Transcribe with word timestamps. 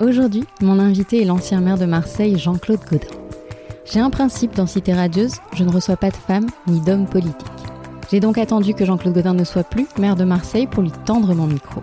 Aujourd'hui, 0.00 0.44
mon 0.62 0.78
invité 0.78 1.20
est 1.20 1.26
l'ancien 1.26 1.60
maire 1.60 1.76
de 1.76 1.84
Marseille, 1.84 2.38
Jean-Claude 2.38 2.80
Godin. 2.90 3.06
J'ai 3.84 4.00
un 4.00 4.08
principe 4.08 4.56
dans 4.56 4.66
Cité 4.66 4.94
Radieuse, 4.94 5.34
je 5.54 5.62
ne 5.62 5.70
reçois 5.70 5.98
pas 5.98 6.08
de 6.08 6.16
femmes 6.16 6.46
ni 6.66 6.80
d'hommes 6.80 7.04
politiques. 7.04 7.46
J'ai 8.10 8.18
donc 8.18 8.38
attendu 8.38 8.72
que 8.72 8.86
Jean-Claude 8.86 9.12
Godin 9.12 9.34
ne 9.34 9.44
soit 9.44 9.62
plus 9.62 9.86
maire 9.98 10.16
de 10.16 10.24
Marseille 10.24 10.66
pour 10.66 10.82
lui 10.82 10.90
tendre 11.04 11.34
mon 11.34 11.46
micro. 11.46 11.82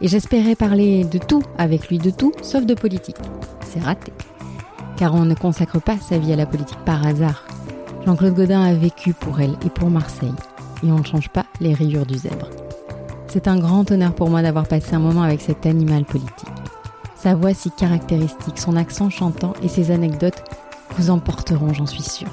Et 0.00 0.06
j'espérais 0.06 0.54
parler 0.54 1.02
de 1.02 1.18
tout 1.18 1.42
avec 1.58 1.88
lui, 1.88 1.98
de 1.98 2.10
tout, 2.10 2.30
sauf 2.42 2.64
de 2.64 2.74
politique. 2.74 3.18
C'est 3.66 3.82
raté. 3.82 4.12
Car 4.96 5.16
on 5.16 5.24
ne 5.24 5.34
consacre 5.34 5.80
pas 5.80 5.96
sa 5.98 6.16
vie 6.16 6.32
à 6.32 6.36
la 6.36 6.46
politique 6.46 6.84
par 6.84 7.04
hasard. 7.04 7.44
Jean-Claude 8.06 8.34
Godin 8.34 8.62
a 8.62 8.74
vécu 8.74 9.14
pour 9.14 9.40
elle 9.40 9.56
et 9.66 9.70
pour 9.70 9.90
Marseille. 9.90 10.34
Et 10.84 10.92
on 10.92 10.98
ne 11.00 11.04
change 11.04 11.28
pas 11.28 11.46
les 11.60 11.74
rayures 11.74 12.06
du 12.06 12.18
zèbre. 12.18 12.50
C'est 13.26 13.48
un 13.48 13.58
grand 13.58 13.90
honneur 13.90 14.14
pour 14.14 14.30
moi 14.30 14.42
d'avoir 14.42 14.68
passé 14.68 14.94
un 14.94 15.00
moment 15.00 15.22
avec 15.22 15.40
cet 15.40 15.66
animal 15.66 16.04
politique. 16.04 16.46
Sa 17.18 17.34
voix 17.34 17.52
si 17.52 17.72
caractéristique, 17.72 18.58
son 18.58 18.76
accent 18.76 19.10
chantant 19.10 19.52
et 19.60 19.66
ses 19.66 19.90
anecdotes 19.90 20.44
vous 20.96 21.10
emporteront, 21.10 21.74
j'en 21.74 21.84
suis 21.84 22.04
sûre. 22.04 22.30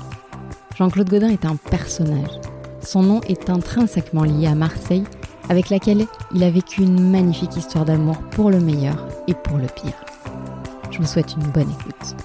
Jean-Claude 0.78 1.10
Godin 1.10 1.30
est 1.30 1.46
un 1.46 1.56
personnage. 1.56 2.40
Son 2.82 3.02
nom 3.02 3.22
est 3.22 3.50
intrinsèquement 3.50 4.24
lié 4.24 4.46
à 4.46 4.54
Marseille, 4.54 5.04
avec 5.50 5.72
laquelle 5.72 6.06
il 6.36 6.44
a 6.44 6.52
vécu 6.52 6.84
une 6.84 7.10
magnifique 7.10 7.58
histoire 7.58 7.84
d'amour 7.84 8.18
pour 8.30 8.52
le 8.52 8.60
meilleur 8.60 9.08
et 9.28 9.34
pour 9.34 9.58
le 9.58 9.66
pire. 9.66 10.06
Je 10.92 11.00
vous 11.00 11.08
souhaite 11.08 11.34
une 11.34 11.48
bonne 11.48 11.72
écoute. 11.72 12.16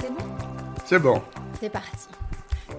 C'est 0.00 0.10
bon? 0.10 0.24
C'est 0.84 0.98
bon. 0.98 1.22
C'est 1.58 1.70
parti. 1.70 2.08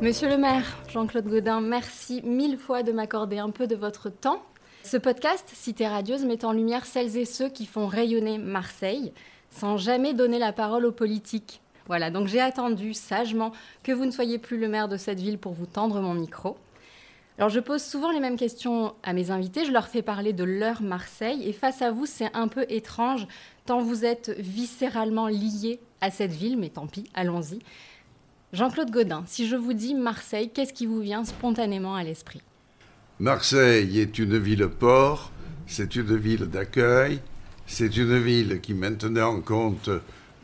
Monsieur 0.03 0.27
le 0.27 0.35
maire, 0.35 0.65
Jean-Claude 0.89 1.29
Godin, 1.29 1.61
merci 1.61 2.21
mille 2.25 2.57
fois 2.57 2.83
de 2.83 2.91
m'accorder 2.91 3.37
un 3.37 3.51
peu 3.51 3.67
de 3.67 3.75
votre 3.77 4.09
temps. 4.09 4.43
Ce 4.83 4.97
podcast, 4.97 5.49
Cité 5.53 5.87
radieuse, 5.87 6.25
met 6.25 6.43
en 6.43 6.51
lumière 6.51 6.85
celles 6.85 7.15
et 7.15 7.23
ceux 7.23 7.47
qui 7.47 7.65
font 7.65 7.87
rayonner 7.87 8.37
Marseille 8.37 9.13
sans 9.49 9.77
jamais 9.77 10.13
donner 10.13 10.39
la 10.39 10.51
parole 10.51 10.85
aux 10.85 10.91
politiques. 10.91 11.61
Voilà, 11.87 12.11
donc 12.11 12.27
j'ai 12.27 12.41
attendu 12.41 12.93
sagement 12.93 13.53
que 13.81 13.93
vous 13.93 14.03
ne 14.03 14.11
soyez 14.11 14.39
plus 14.39 14.59
le 14.59 14.67
maire 14.67 14.89
de 14.89 14.97
cette 14.97 15.21
ville 15.21 15.37
pour 15.37 15.53
vous 15.53 15.67
tendre 15.67 16.01
mon 16.01 16.15
micro. 16.15 16.57
Alors 17.37 17.49
je 17.49 17.61
pose 17.61 17.81
souvent 17.81 18.11
les 18.11 18.19
mêmes 18.19 18.35
questions 18.35 18.95
à 19.03 19.13
mes 19.13 19.31
invités, 19.31 19.63
je 19.63 19.71
leur 19.71 19.87
fais 19.87 20.01
parler 20.01 20.33
de 20.33 20.43
leur 20.43 20.81
Marseille 20.81 21.47
et 21.47 21.53
face 21.53 21.81
à 21.81 21.91
vous 21.91 22.05
c'est 22.05 22.29
un 22.35 22.49
peu 22.49 22.65
étrange 22.67 23.25
tant 23.65 23.79
vous 23.79 24.03
êtes 24.03 24.31
viscéralement 24.37 25.27
lié 25.27 25.79
à 26.01 26.11
cette 26.11 26.33
ville, 26.33 26.57
mais 26.57 26.67
tant 26.67 26.87
pis, 26.87 27.05
allons-y. 27.13 27.59
Jean-Claude 28.53 28.91
Godin, 28.91 29.23
si 29.25 29.47
je 29.47 29.55
vous 29.55 29.73
dis 29.73 29.95
Marseille, 29.95 30.51
qu'est-ce 30.53 30.73
qui 30.73 30.85
vous 30.85 30.99
vient 30.99 31.25
spontanément 31.25 31.95
à 31.95 32.03
l'esprit? 32.03 32.43
Marseille 33.19 33.99
est 33.99 34.19
une 34.19 34.37
ville-port, 34.37 35.31
c'est 35.65 35.95
une 35.95 36.15
ville 36.15 36.45
d'accueil, 36.45 37.19
c'est 37.65 37.97
une 37.97 38.19
ville 38.19 38.61
qui 38.61 38.75
maintenant 38.75 39.41
compte 39.41 39.89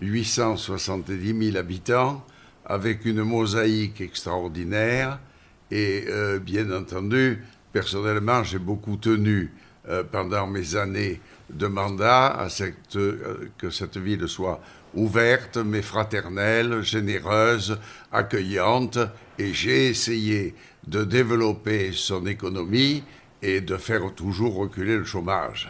870 0.01 1.51
000 1.51 1.57
habitants, 1.57 2.25
avec 2.65 3.05
une 3.05 3.21
mosaïque 3.21 4.01
extraordinaire. 4.01 5.19
Et 5.69 6.05
euh, 6.07 6.39
bien 6.39 6.71
entendu, 6.71 7.43
personnellement, 7.71 8.43
j'ai 8.43 8.57
beaucoup 8.57 8.97
tenu 8.97 9.53
euh, 9.87 10.03
pendant 10.03 10.47
mes 10.47 10.75
années 10.75 11.21
de 11.51 11.67
mandat 11.67 12.27
à 12.27 12.47
euh, 12.95 13.49
que 13.55 13.69
cette 13.69 13.97
ville 13.97 14.27
soit 14.27 14.61
ouverte, 14.93 15.57
mais 15.57 15.81
fraternelle, 15.81 16.81
généreuse, 16.81 17.77
accueillante, 18.11 18.99
et 19.37 19.53
j'ai 19.53 19.87
essayé 19.87 20.55
de 20.87 21.03
développer 21.03 21.91
son 21.93 22.25
économie 22.25 23.03
et 23.41 23.61
de 23.61 23.77
faire 23.77 24.13
toujours 24.13 24.55
reculer 24.55 24.97
le 24.97 25.05
chômage. 25.05 25.69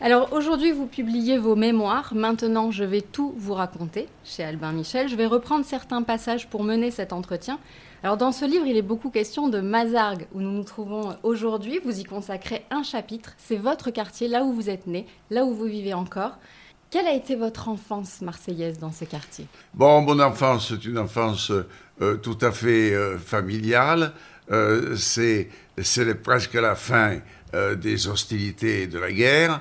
Alors 0.00 0.34
aujourd'hui, 0.34 0.72
vous 0.72 0.86
publiez 0.86 1.38
vos 1.38 1.56
mémoires. 1.56 2.14
Maintenant, 2.14 2.70
je 2.70 2.84
vais 2.84 3.00
tout 3.00 3.34
vous 3.38 3.54
raconter 3.54 4.08
chez 4.24 4.44
Albin 4.44 4.72
Michel. 4.72 5.08
Je 5.08 5.16
vais 5.16 5.24
reprendre 5.24 5.64
certains 5.64 6.02
passages 6.02 6.48
pour 6.48 6.64
mener 6.64 6.90
cet 6.90 7.14
entretien. 7.14 7.58
Alors 8.02 8.18
dans 8.18 8.30
ce 8.30 8.44
livre, 8.44 8.66
il 8.66 8.76
est 8.76 8.82
beaucoup 8.82 9.08
question 9.08 9.48
de 9.48 9.60
Mazargues, 9.60 10.26
où 10.34 10.42
nous 10.42 10.50
nous 10.50 10.64
trouvons 10.64 11.16
aujourd'hui. 11.22 11.80
Vous 11.82 11.98
y 11.98 12.04
consacrez 12.04 12.66
un 12.70 12.82
chapitre. 12.82 13.32
C'est 13.38 13.56
votre 13.56 13.90
quartier, 13.90 14.28
là 14.28 14.44
où 14.44 14.52
vous 14.52 14.68
êtes 14.68 14.86
né, 14.86 15.06
là 15.30 15.46
où 15.46 15.54
vous 15.54 15.64
vivez 15.64 15.94
encore. 15.94 16.36
Quelle 16.96 17.08
a 17.08 17.12
été 17.12 17.36
votre 17.36 17.68
enfance 17.68 18.22
marseillaise 18.22 18.78
dans 18.78 18.90
ce 18.90 19.04
quartier? 19.04 19.46
Bon, 19.74 20.00
mon 20.00 20.18
enfance, 20.18 20.68
c'est 20.70 20.82
une 20.86 20.96
enfance 20.96 21.52
euh, 22.00 22.16
tout 22.16 22.38
à 22.40 22.50
fait 22.50 22.94
euh, 22.94 23.18
familiale. 23.18 24.14
Euh, 24.50 24.96
c'est 24.96 25.50
presque 26.22 26.54
la 26.54 26.74
fin 26.74 27.18
des 27.52 28.08
hostilités 28.08 28.84
et 28.84 28.86
de 28.86 28.98
la 28.98 29.12
guerre. 29.12 29.60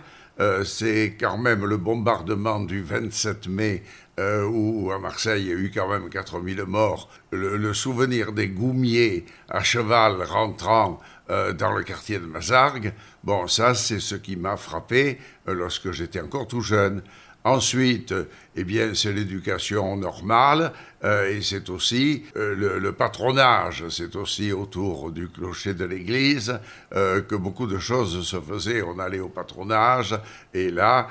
C'est 0.64 1.18
quand 1.20 1.38
même 1.38 1.66
le 1.66 1.76
bombardement 1.76 2.62
du 2.62 2.82
27 2.82 3.48
mai 3.48 3.84
où 4.18 4.92
à 4.92 5.00
Marseille 5.00 5.44
il 5.44 5.48
y 5.50 5.52
a 5.52 5.56
eu 5.56 5.72
quand 5.74 5.90
même 5.90 6.10
4000 6.10 6.64
morts. 6.64 7.10
Le, 7.32 7.74
souvenir 7.74 8.32
des 8.32 8.48
goumiers 8.48 9.26
à 9.50 9.62
cheval 9.62 10.24
rentrant 10.24 11.00
dans 11.30 11.72
le 11.72 11.84
quartier 11.84 12.20
de 12.20 12.26
Mazargues, 12.26 12.94
bon, 13.24 13.48
ça 13.48 13.76
c'est 13.76 14.00
ce 14.00 14.16
qui 14.16 14.36
m'a 14.36 14.58
frappé 14.58 15.20
lorsque 15.48 15.92
j'étais 15.92 16.22
encore 16.22 16.48
tout 16.48 16.62
jeune. 16.62 17.02
Ensuite, 17.46 18.12
eh 18.56 18.64
bien, 18.64 18.96
c'est 18.96 19.14
l'éducation 19.14 19.96
normale 19.98 20.72
euh, 21.04 21.30
et 21.30 21.44
c'est 21.44 21.70
aussi 21.70 22.24
euh, 22.38 22.80
le, 22.80 22.92
patronage. 22.92 23.88
C'est 23.90 24.16
aussi 24.16 24.52
autour 24.52 25.12
du 25.12 25.28
clocher 25.30 25.76
de 25.76 25.86
l'église 25.86 26.60
euh, 26.96 27.22
que 27.22 27.36
beaucoup 27.36 27.68
de 27.68 27.78
choses 27.78 28.28
se 28.28 28.42
faisaient. 28.42 28.82
On 28.82 28.98
allait 28.98 29.20
au 29.20 29.30
patronage 29.30 30.20
et 30.56 30.72
là, 30.72 31.08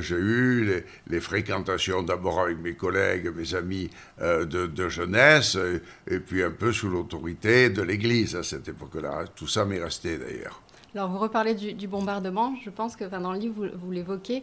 j'ai 0.00 0.16
eu 0.16 0.82
les, 1.06 1.20
fréquentations 1.20 2.02
d'abord 2.02 2.40
avec 2.40 2.56
mes 2.58 2.72
collègues, 2.72 3.30
mes 3.36 3.54
amis 3.54 3.90
de, 4.18 4.88
jeunesse 4.88 5.58
et, 6.10 6.20
puis 6.20 6.42
un 6.42 6.52
peu 6.52 6.72
sous 6.72 6.88
l'autorité 6.88 7.68
de 7.68 7.82
l'église 7.82 8.34
à 8.34 8.42
cette 8.42 8.68
époque-là. 8.68 9.24
Tout 9.36 9.46
ça 9.46 9.66
m'est 9.66 9.82
resté 9.82 10.16
d'ailleurs. 10.16 10.62
Alors, 10.94 11.08
vous 11.10 11.18
reparlez 11.18 11.54
du, 11.54 11.86
bombardement. 11.86 12.54
Je 12.64 12.70
pense 12.70 12.96
que 12.96 13.04
enfin, 13.04 13.20
dans 13.20 13.32
le 13.32 13.38
livre, 13.38 13.70
vous 13.74 13.90
l'évoquez 13.92 14.42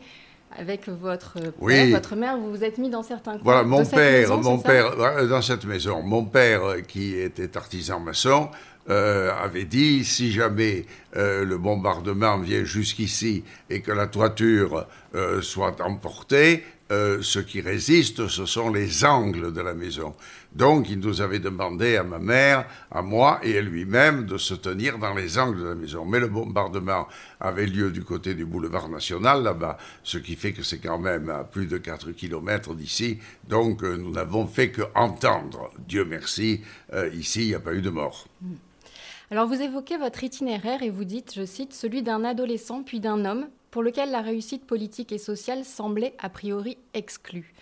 avec 0.55 0.87
votre 0.87 1.33
père, 1.33 1.51
oui. 1.59 1.91
votre 1.91 2.15
mère, 2.15 2.37
vous 2.37 2.51
vous 2.51 2.63
êtes 2.63 2.77
mis 2.77 2.89
dans 2.89 3.03
certains 3.03 3.33
coins. 3.33 3.41
Voilà, 3.43 3.63
mon 3.63 3.85
père, 3.85 4.21
maison, 4.21 4.41
mon 4.41 4.57
père, 4.59 4.95
dans 5.27 5.41
cette 5.41 5.65
maison, 5.65 6.01
mon 6.01 6.25
père 6.25 6.61
qui 6.87 7.15
était 7.15 7.55
artisan 7.57 7.99
maçon 7.99 8.49
euh, 8.89 9.31
avait 9.43 9.65
dit 9.65 10.05
si 10.05 10.31
jamais 10.31 10.85
euh, 11.17 11.43
le 11.43 11.57
bombardement 11.57 12.37
vient 12.37 12.63
jusqu'ici 12.63 13.43
et 13.69 13.81
que 13.81 13.91
la 13.91 14.07
toiture 14.07 14.87
euh, 15.13 15.41
soit 15.41 15.81
emportée, 15.81 16.63
euh, 16.91 17.21
ce 17.21 17.39
qui 17.39 17.59
résiste, 17.59 18.27
ce 18.27 18.45
sont 18.45 18.71
les 18.71 19.03
angles 19.03 19.51
de 19.51 19.61
la 19.61 19.73
maison. 19.73 20.15
Donc, 20.53 20.89
il 20.89 20.99
nous 20.99 21.21
avait 21.21 21.39
demandé 21.39 21.97
à 21.97 22.03
ma 22.03 22.19
mère, 22.19 22.65
à 22.91 23.01
moi 23.01 23.39
et 23.43 23.57
à 23.57 23.61
lui-même 23.61 24.25
de 24.25 24.37
se 24.37 24.53
tenir 24.53 24.97
dans 24.97 25.13
les 25.13 25.37
angles 25.37 25.59
de 25.59 25.67
la 25.67 25.75
maison. 25.75 26.05
Mais 26.05 26.19
le 26.19 26.27
bombardement 26.27 27.07
avait 27.39 27.65
lieu 27.65 27.91
du 27.91 28.03
côté 28.03 28.35
du 28.35 28.45
boulevard 28.45 28.87
national, 28.87 29.43
là-bas, 29.43 29.77
ce 30.03 30.17
qui 30.17 30.35
fait 30.35 30.53
que 30.53 30.63
c'est 30.63 30.79
quand 30.79 30.97
même 30.97 31.29
à 31.29 31.43
plus 31.43 31.67
de 31.67 31.77
4 31.77 32.11
kilomètres 32.11 32.73
d'ici. 32.73 33.19
Donc, 33.49 33.83
euh, 33.83 33.97
nous 33.97 34.11
n'avons 34.11 34.47
fait 34.47 34.71
que 34.71 34.83
entendre. 34.95 35.71
Dieu 35.87 36.05
merci, 36.05 36.61
euh, 36.93 37.09
ici, 37.13 37.41
il 37.41 37.47
n'y 37.49 37.55
a 37.55 37.59
pas 37.59 37.73
eu 37.73 37.81
de 37.81 37.89
mort. 37.89 38.27
Mmh. 38.41 38.53
Alors, 39.29 39.45
vous 39.45 39.61
évoquez 39.61 39.97
votre 39.97 40.23
itinéraire 40.23 40.81
et 40.83 40.89
vous 40.89 41.03
dites, 41.03 41.33
je 41.35 41.45
cite, 41.45 41.73
celui 41.73 42.01
d'un 42.01 42.23
adolescent 42.23 42.81
puis 42.81 43.01
d'un 43.01 43.25
homme 43.25 43.47
pour 43.71 43.83
lequel 43.83 44.11
la 44.11 44.21
réussite 44.21 44.65
politique 44.65 45.11
et 45.11 45.17
sociale 45.17 45.65
semblait 45.65 46.13
a 46.19 46.29
priori 46.29 46.77
exclue. 46.93 47.53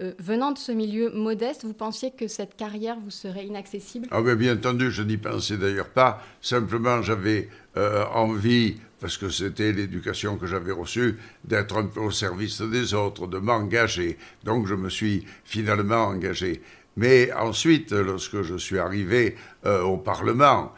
Euh, 0.00 0.12
venant 0.20 0.52
de 0.52 0.58
ce 0.58 0.70
milieu 0.70 1.10
modeste, 1.10 1.64
vous 1.64 1.74
pensiez 1.74 2.12
que 2.12 2.28
cette 2.28 2.56
carrière 2.56 2.98
vous 3.00 3.10
serait 3.10 3.46
inaccessible? 3.46 4.06
Ah 4.12 4.22
ben 4.22 4.36
bien 4.36 4.54
entendu, 4.54 4.92
je 4.92 5.02
n'y 5.02 5.16
pensais 5.16 5.56
d'ailleurs 5.56 5.88
pas. 5.88 6.22
Simplement, 6.40 7.02
j'avais 7.02 7.48
euh, 7.76 8.04
envie, 8.14 8.76
parce 9.00 9.16
que 9.16 9.28
c'était 9.28 9.72
l'éducation 9.72 10.36
que 10.36 10.46
j'avais 10.46 10.70
reçue, 10.70 11.18
d'être 11.42 11.76
un 11.76 11.86
peu 11.86 12.00
au 12.00 12.12
service 12.12 12.60
des 12.62 12.94
autres, 12.94 13.26
de 13.26 13.38
m'engager. 13.38 14.18
Donc 14.44 14.68
je 14.68 14.74
me 14.74 14.88
suis 14.88 15.24
finalement 15.44 16.04
engagé. 16.04 16.62
Mais 16.96 17.32
ensuite, 17.32 17.92
lorsque 17.92 18.42
je 18.42 18.56
suis 18.56 18.78
arrivé 18.78 19.36
au 19.64 19.98
Parlement, 19.98 20.72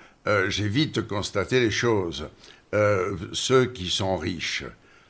j'ai 0.48 0.68
vite 0.68 1.06
constaté 1.06 1.60
les 1.60 1.70
choses. 1.70 2.28
Ceux 2.72 3.66
qui 3.66 3.90
sont 3.90 4.16
riches, 4.16 4.64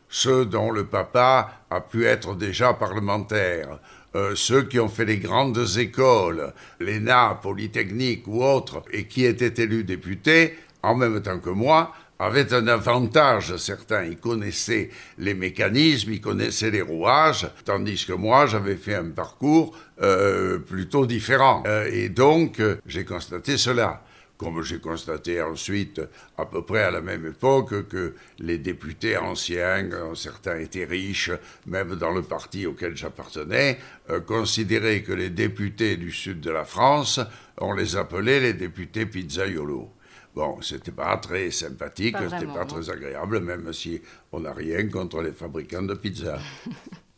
ceux 0.09 0.45
dont 0.45 0.71
le 0.71 0.85
papa 0.85 1.65
a 1.71 1.81
pu 1.81 2.05
être 2.05 2.35
déjà 2.35 2.75
parlementaire, 2.75 3.79
euh, 4.17 4.33
ceux 4.35 4.65
qui 4.65 4.81
ont 4.81 4.89
fait 4.89 5.05
les 5.05 5.19
grandes 5.19 5.65
écoles, 5.79 6.53
l'ENA, 6.81 7.39
Polytechnique 7.41 8.27
ou 8.27 8.43
autres, 8.43 8.83
et 8.93 9.07
qui 9.07 9.25
étaient 9.25 9.63
élus 9.63 9.85
députés, 9.85 10.57
en 10.83 10.97
même 10.97 11.23
temps 11.23 11.39
que 11.39 11.51
moi, 11.51 11.93
avaient 12.19 12.53
un 12.53 12.67
avantage 12.67 13.57
certain. 13.57 14.05
Ils 14.05 14.19
connaissaient 14.19 14.91
les 15.19 15.35
mécanismes, 15.35 16.13
ils 16.13 16.21
connaissaient 16.21 16.73
les 16.73 16.83
rouages, 16.83 17.49
tandis 17.65 18.05
que 18.05 18.13
moi, 18.13 18.47
j'avais 18.47 18.77
fait 18.77 18.97
un 18.97 19.11
parcours 19.11 19.77
euh, 20.03 20.59
plutôt 20.59 21.07
différent. 21.07 21.63
Euh, 21.67 21.89
et 21.93 22.09
donc, 22.09 22.61
j'ai 22.87 23.05
constaté 23.05 23.57
cela 23.57 24.03
comme 24.41 24.63
j'ai 24.63 24.79
constaté 24.79 25.43
ensuite, 25.43 26.01
à 26.39 26.47
peu 26.47 26.63
près 26.63 26.85
à 26.85 26.91
la 26.91 27.03
même 27.03 27.27
époque, 27.27 27.87
que 27.89 28.15
les 28.39 28.57
députés 28.57 29.19
anciens, 29.19 29.87
certains 30.15 30.59
étaient 30.61 30.87
riches, 30.87 31.31
même 31.67 31.95
dans 31.97 32.11
le 32.11 32.23
parti 32.23 32.65
auquel 32.65 32.97
j'appartenais, 32.97 33.79
euh, 34.09 34.21
considéraient 34.21 35.03
que 35.03 35.13
les 35.13 35.29
députés 35.29 35.99
du 35.99 36.11
sud 36.11 36.41
de 36.41 36.51
la 36.51 36.65
France, 36.65 37.21
on 37.59 37.75
les 37.75 37.97
appelait 37.97 38.41
les 38.41 38.55
députés 38.55 39.05
pizzaiolo. 39.05 39.91
Bon, 40.35 40.63
c'était 40.63 40.91
pas 40.91 41.19
très 41.19 41.51
sympathique, 41.51 42.17
c'était 42.31 42.51
pas 42.51 42.65
très 42.65 42.89
agréable, 42.89 43.41
même 43.41 43.71
si 43.75 44.01
on 44.33 44.41
n'a 44.41 44.55
rien 44.55 44.89
contre 44.89 45.21
les 45.21 45.33
fabricants 45.33 45.83
de 45.83 45.93
pizza. 45.93 46.39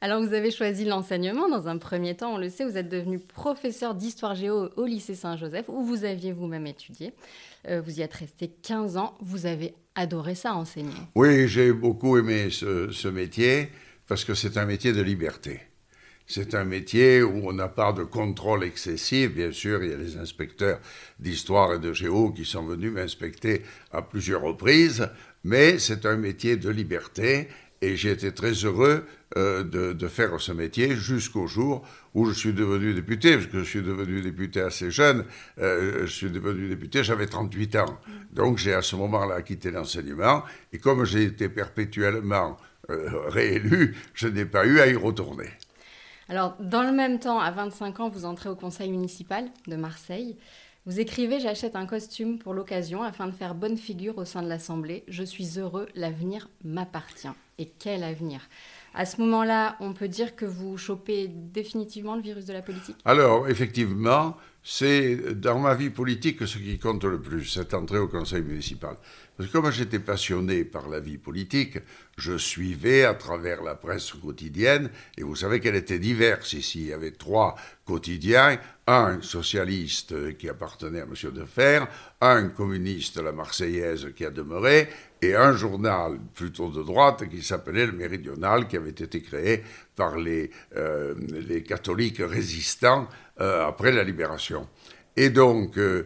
Alors 0.00 0.22
vous 0.22 0.34
avez 0.34 0.50
choisi 0.50 0.84
l'enseignement 0.84 1.48
dans 1.48 1.68
un 1.68 1.78
premier 1.78 2.14
temps, 2.14 2.34
on 2.34 2.38
le 2.38 2.50
sait, 2.50 2.64
vous 2.64 2.76
êtes 2.76 2.88
devenu 2.88 3.18
professeur 3.18 3.94
d'histoire 3.94 4.34
géo 4.34 4.68
au 4.76 4.84
lycée 4.84 5.14
Saint-Joseph 5.14 5.68
où 5.68 5.82
vous 5.84 6.04
aviez 6.04 6.32
vous-même 6.32 6.66
étudié. 6.66 7.14
Euh, 7.68 7.80
vous 7.80 7.98
y 7.98 8.02
êtes 8.02 8.12
resté 8.12 8.48
15 8.62 8.98
ans, 8.98 9.16
vous 9.20 9.46
avez 9.46 9.74
adoré 9.94 10.34
ça 10.34 10.54
enseigner. 10.54 10.92
Oui, 11.14 11.48
j'ai 11.48 11.72
beaucoup 11.72 12.18
aimé 12.18 12.50
ce, 12.50 13.08
métier 13.08 13.70
parce 14.06 14.24
que 14.24 14.34
c'est 14.34 14.58
un 14.58 14.66
métier 14.66 14.92
de 14.92 15.00
liberté. 15.00 15.62
C'est 16.28 16.54
un 16.54 16.64
métier 16.64 17.22
où 17.22 17.48
on 17.48 17.52
n'a 17.52 17.68
pas 17.68 17.92
de 17.92 18.02
contrôle 18.02 18.64
excessif. 18.64 19.32
Bien 19.32 19.52
sûr, 19.52 19.82
il 19.82 19.90
y 19.90 19.94
a 19.94 19.96
les 19.96 20.16
inspecteurs 20.16 20.80
d'histoire 21.20 21.74
et 21.74 21.78
de 21.78 21.92
géo 21.92 22.32
qui 22.32 22.44
sont 22.44 22.64
venus 22.64 22.92
m'inspecter 22.92 23.62
à 23.92 24.02
plusieurs 24.02 24.42
reprises, 24.42 25.08
mais 25.44 25.78
c'est 25.78 26.04
un 26.04 26.16
métier 26.16 26.56
de 26.56 26.68
liberté 26.68 27.48
et 27.86 27.96
j'ai 27.96 28.10
été 28.10 28.32
très 28.32 28.52
heureux 28.52 29.06
euh, 29.36 29.62
de, 29.62 30.08
faire 30.08 30.40
ce 30.40 30.52
métier 30.52 30.96
jusqu'au 30.96 31.46
jour 31.46 31.86
où 32.14 32.26
je 32.26 32.32
suis 32.32 32.52
devenu 32.52 32.94
député, 32.94 33.34
parce 33.34 33.46
que 33.46 33.58
je 33.60 33.64
suis 33.64 33.82
devenu 33.82 34.22
député 34.22 34.60
assez 34.60 34.90
jeune. 34.90 35.24
Euh, 35.58 36.06
je 36.06 36.12
suis 36.12 36.30
devenu 36.30 36.68
député, 36.68 37.04
j'avais 37.04 37.26
38 37.26 37.76
ans. 37.76 37.98
Donc 38.32 38.58
j'ai 38.58 38.74
à 38.74 38.82
ce 38.82 38.96
moment-là 38.96 39.42
quitté 39.42 39.70
l'enseignement. 39.70 40.42
Et 40.72 40.78
comme 40.78 41.04
j'ai 41.04 41.24
été 41.24 41.48
perpétuellement 41.48 42.56
euh, 42.90 43.28
réélu, 43.28 43.96
je 44.14 44.28
n'ai 44.28 44.46
pas 44.46 44.66
eu 44.66 44.80
à 44.80 44.86
y 44.88 44.96
retourner. 44.96 45.50
Alors, 46.28 46.56
dans 46.58 46.82
le 46.82 46.92
même 46.92 47.20
temps, 47.20 47.38
à 47.38 47.52
25 47.52 48.00
ans, 48.00 48.08
vous 48.08 48.24
entrez 48.24 48.48
au 48.48 48.56
conseil 48.56 48.90
municipal 48.90 49.44
de 49.68 49.76
Marseille. 49.76 50.36
Vous 50.86 50.98
écrivez 50.98 51.38
J'achète 51.38 51.76
un 51.76 51.86
costume 51.86 52.38
pour 52.38 52.52
l'occasion 52.52 53.04
afin 53.04 53.26
de 53.26 53.32
faire 53.32 53.54
bonne 53.54 53.76
figure 53.76 54.18
au 54.18 54.24
sein 54.24 54.42
de 54.42 54.48
l'Assemblée. 54.48 55.04
Je 55.06 55.22
suis 55.22 55.58
heureux, 55.58 55.88
l'avenir 55.94 56.48
m'appartient. 56.64 57.28
Et 57.58 57.72
quel 57.78 58.04
avenir. 58.04 58.40
À 58.94 59.06
ce 59.06 59.20
moment-là, 59.20 59.76
on 59.80 59.92
peut 59.92 60.08
dire 60.08 60.36
que 60.36 60.44
vous 60.44 60.76
chopez 60.76 61.28
définitivement 61.28 62.16
le 62.16 62.22
virus 62.22 62.44
de 62.46 62.52
la 62.52 62.62
politique? 62.62 62.96
Alors, 63.04 63.48
effectivement, 63.48 64.36
c'est 64.68 65.38
dans 65.40 65.60
ma 65.60 65.76
vie 65.76 65.90
politique 65.90 66.44
ce 66.44 66.58
qui 66.58 66.76
compte 66.80 67.04
le 67.04 67.20
plus, 67.20 67.44
cette 67.44 67.72
entrée 67.72 68.00
au 68.00 68.08
conseil 68.08 68.42
municipal. 68.42 68.96
Parce 69.36 69.48
que 69.48 69.56
comme 69.56 69.70
j'étais 69.70 70.00
passionné 70.00 70.64
par 70.64 70.88
la 70.88 70.98
vie 70.98 71.18
politique, 71.18 71.78
je 72.18 72.36
suivais 72.36 73.04
à 73.04 73.14
travers 73.14 73.62
la 73.62 73.76
presse 73.76 74.10
quotidienne, 74.14 74.90
et 75.16 75.22
vous 75.22 75.36
savez 75.36 75.60
qu'elle 75.60 75.76
était 75.76 76.00
diverse 76.00 76.54
ici. 76.54 76.80
Il 76.80 76.86
y 76.88 76.92
avait 76.92 77.12
trois 77.12 77.54
quotidiens, 77.84 78.58
un 78.88 79.22
socialiste 79.22 80.36
qui 80.36 80.48
appartenait 80.48 81.02
à 81.02 81.04
M. 81.04 81.14
Defer, 81.32 81.84
un 82.20 82.48
communiste, 82.48 83.22
la 83.22 83.30
Marseillaise, 83.30 84.08
qui 84.16 84.24
a 84.24 84.30
demeuré, 84.30 84.88
et 85.22 85.36
un 85.36 85.52
journal 85.52 86.18
plutôt 86.34 86.70
de 86.70 86.82
droite 86.82 87.28
qui 87.28 87.42
s'appelait 87.42 87.86
le 87.86 87.92
Méridional, 87.92 88.66
qui 88.66 88.76
avait 88.76 88.90
été 88.90 89.22
créé 89.22 89.62
par 89.96 90.18
les, 90.18 90.50
euh, 90.76 91.14
les 91.48 91.62
catholiques 91.62 92.20
résistants 92.20 93.08
euh, 93.40 93.66
après 93.66 93.90
la 93.90 94.04
libération. 94.04 94.68
Et 95.16 95.30
donc, 95.30 95.78
euh, 95.78 96.04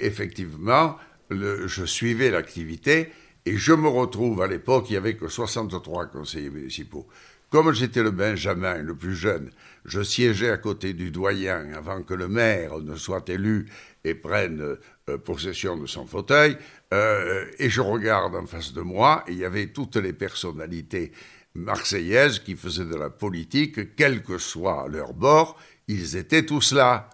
effectivement, 0.00 0.96
je 1.30 1.84
suivais 1.84 2.30
l'activité 2.30 3.12
et 3.44 3.56
je 3.56 3.74
me 3.74 3.88
retrouve 3.88 4.42
à 4.42 4.46
l'époque, 4.46 4.86
il 4.88 4.92
n'y 4.92 4.96
avait 4.96 5.16
que 5.16 5.28
63 5.28 6.06
conseillers 6.06 6.50
municipaux. 6.50 7.06
Comme 7.50 7.72
j'étais 7.72 8.02
le 8.02 8.10
Benjamin, 8.10 8.78
le 8.78 8.94
plus 8.96 9.14
jeune, 9.14 9.50
je 9.84 10.02
siégeais 10.02 10.50
à 10.50 10.56
côté 10.56 10.94
du 10.94 11.10
doyen 11.10 11.72
avant 11.74 12.02
que 12.02 12.14
le 12.14 12.26
maire 12.26 12.78
ne 12.78 12.96
soit 12.96 13.28
élu 13.28 13.66
et 14.02 14.14
prenne 14.14 14.76
possession 15.24 15.76
de 15.76 15.86
son 15.86 16.06
fauteuil, 16.06 16.56
et 16.90 17.70
je 17.70 17.80
regarde 17.80 18.34
en 18.34 18.46
face 18.46 18.72
de 18.72 18.80
moi, 18.80 19.24
il 19.28 19.36
y 19.36 19.44
avait 19.44 19.68
toutes 19.68 19.96
les 19.96 20.12
personnalités 20.12 21.12
marseillaises 21.54 22.38
qui 22.40 22.56
faisaient 22.56 22.84
de 22.84 22.96
la 22.96 23.10
politique, 23.10 23.94
quel 23.96 24.22
que 24.22 24.38
soit 24.38 24.86
leur 24.88 25.12
bord, 25.12 25.58
ils 25.88 26.16
étaient 26.16 26.46
tous 26.46 26.72
là. 26.72 27.10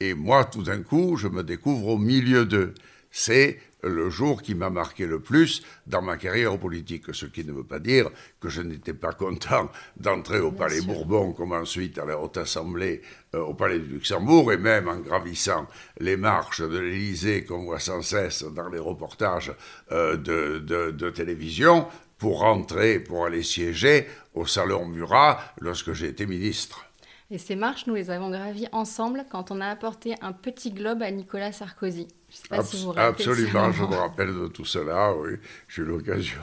Et 0.00 0.14
moi, 0.14 0.44
tout 0.44 0.62
d'un 0.62 0.82
coup, 0.82 1.16
je 1.16 1.28
me 1.28 1.42
découvre 1.42 1.88
au 1.88 1.98
milieu 1.98 2.44
d'eux 2.44 2.74
c'est 3.12 3.58
le 3.84 4.10
jour 4.10 4.42
qui 4.42 4.54
m'a 4.54 4.70
marqué 4.70 5.06
le 5.06 5.20
plus 5.20 5.62
dans 5.86 6.02
ma 6.02 6.16
carrière 6.16 6.58
politique, 6.58 7.12
ce 7.12 7.26
qui 7.26 7.44
ne 7.44 7.52
veut 7.52 7.64
pas 7.64 7.80
dire 7.80 8.08
que 8.40 8.48
je 8.48 8.62
n'étais 8.62 8.94
pas 8.94 9.12
content 9.12 9.70
d'entrer 9.96 10.38
au 10.38 10.52
Palais 10.52 10.80
Bourbon, 10.80 11.32
comme 11.32 11.52
ensuite 11.52 11.98
à 11.98 12.04
la 12.04 12.18
Haute 12.18 12.38
Assemblée, 12.38 13.02
euh, 13.34 13.40
au 13.40 13.54
Palais 13.54 13.80
du 13.80 13.94
Luxembourg, 13.94 14.52
et 14.52 14.56
même 14.56 14.88
en 14.88 14.98
gravissant 14.98 15.66
les 15.98 16.16
marches 16.16 16.62
de 16.62 16.78
l'Élysée 16.78 17.44
qu'on 17.44 17.64
voit 17.64 17.80
sans 17.80 18.02
cesse 18.02 18.44
dans 18.44 18.68
les 18.68 18.78
reportages 18.78 19.52
euh, 19.90 20.16
de, 20.16 21.10
télévision, 21.10 21.86
pour 22.22 22.38
rentrer, 22.38 23.00
pour 23.00 23.26
aller 23.26 23.42
siéger 23.42 24.06
au 24.32 24.46
Salon 24.46 24.86
Murat 24.86 25.40
lorsque 25.60 25.92
j'ai 25.92 26.06
été 26.06 26.24
ministre. 26.24 26.86
Et 27.32 27.38
ces 27.38 27.56
marches, 27.56 27.88
nous 27.88 27.96
les 27.96 28.10
avons 28.10 28.30
gravies 28.30 28.68
ensemble 28.70 29.24
quand 29.28 29.50
on 29.50 29.60
a 29.60 29.66
apporté 29.66 30.14
un 30.20 30.32
petit 30.32 30.70
globe 30.70 31.02
à 31.02 31.10
Nicolas 31.10 31.50
Sarkozy. 31.50 32.06
Je 32.30 32.36
sais 32.36 32.48
pas 32.48 32.62
si 32.62 32.84
vous 32.84 32.92
Absolument, 32.96 33.72
je 33.72 33.82
me 33.82 33.96
rappelle 33.96 34.32
de 34.32 34.46
tout 34.46 34.64
cela, 34.64 35.12
oui. 35.16 35.32
J'ai 35.66 35.82
eu 35.82 35.86
l'occasion 35.86 36.42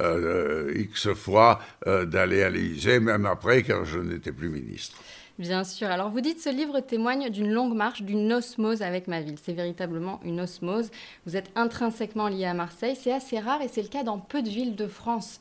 euh, 0.00 0.70
X 0.76 1.14
fois 1.14 1.60
euh, 1.86 2.04
d'aller 2.04 2.42
à 2.42 2.50
l'Élysée, 2.50 3.00
même 3.00 3.24
après, 3.24 3.62
quand 3.62 3.86
je 3.86 3.98
n'étais 3.98 4.32
plus 4.32 4.50
ministre. 4.50 4.98
Bien 5.38 5.64
sûr. 5.64 5.88
Alors 5.88 6.10
vous 6.10 6.20
dites 6.20 6.40
ce 6.40 6.48
livre 6.48 6.80
témoigne 6.80 7.28
d'une 7.30 7.52
longue 7.52 7.74
marche, 7.74 8.02
d'une 8.02 8.32
osmose 8.32 8.82
avec 8.82 9.06
ma 9.06 9.20
ville. 9.20 9.36
C'est 9.42 9.52
véritablement 9.52 10.20
une 10.24 10.40
osmose. 10.40 10.90
Vous 11.26 11.36
êtes 11.36 11.50
intrinsèquement 11.54 12.28
lié 12.28 12.46
à 12.46 12.54
Marseille. 12.54 12.96
C'est 13.00 13.12
assez 13.12 13.38
rare 13.38 13.60
et 13.62 13.68
c'est 13.68 13.82
le 13.82 13.88
cas 13.88 14.02
dans 14.02 14.18
peu 14.18 14.42
de 14.42 14.48
villes 14.48 14.76
de 14.76 14.86
France 14.86 15.40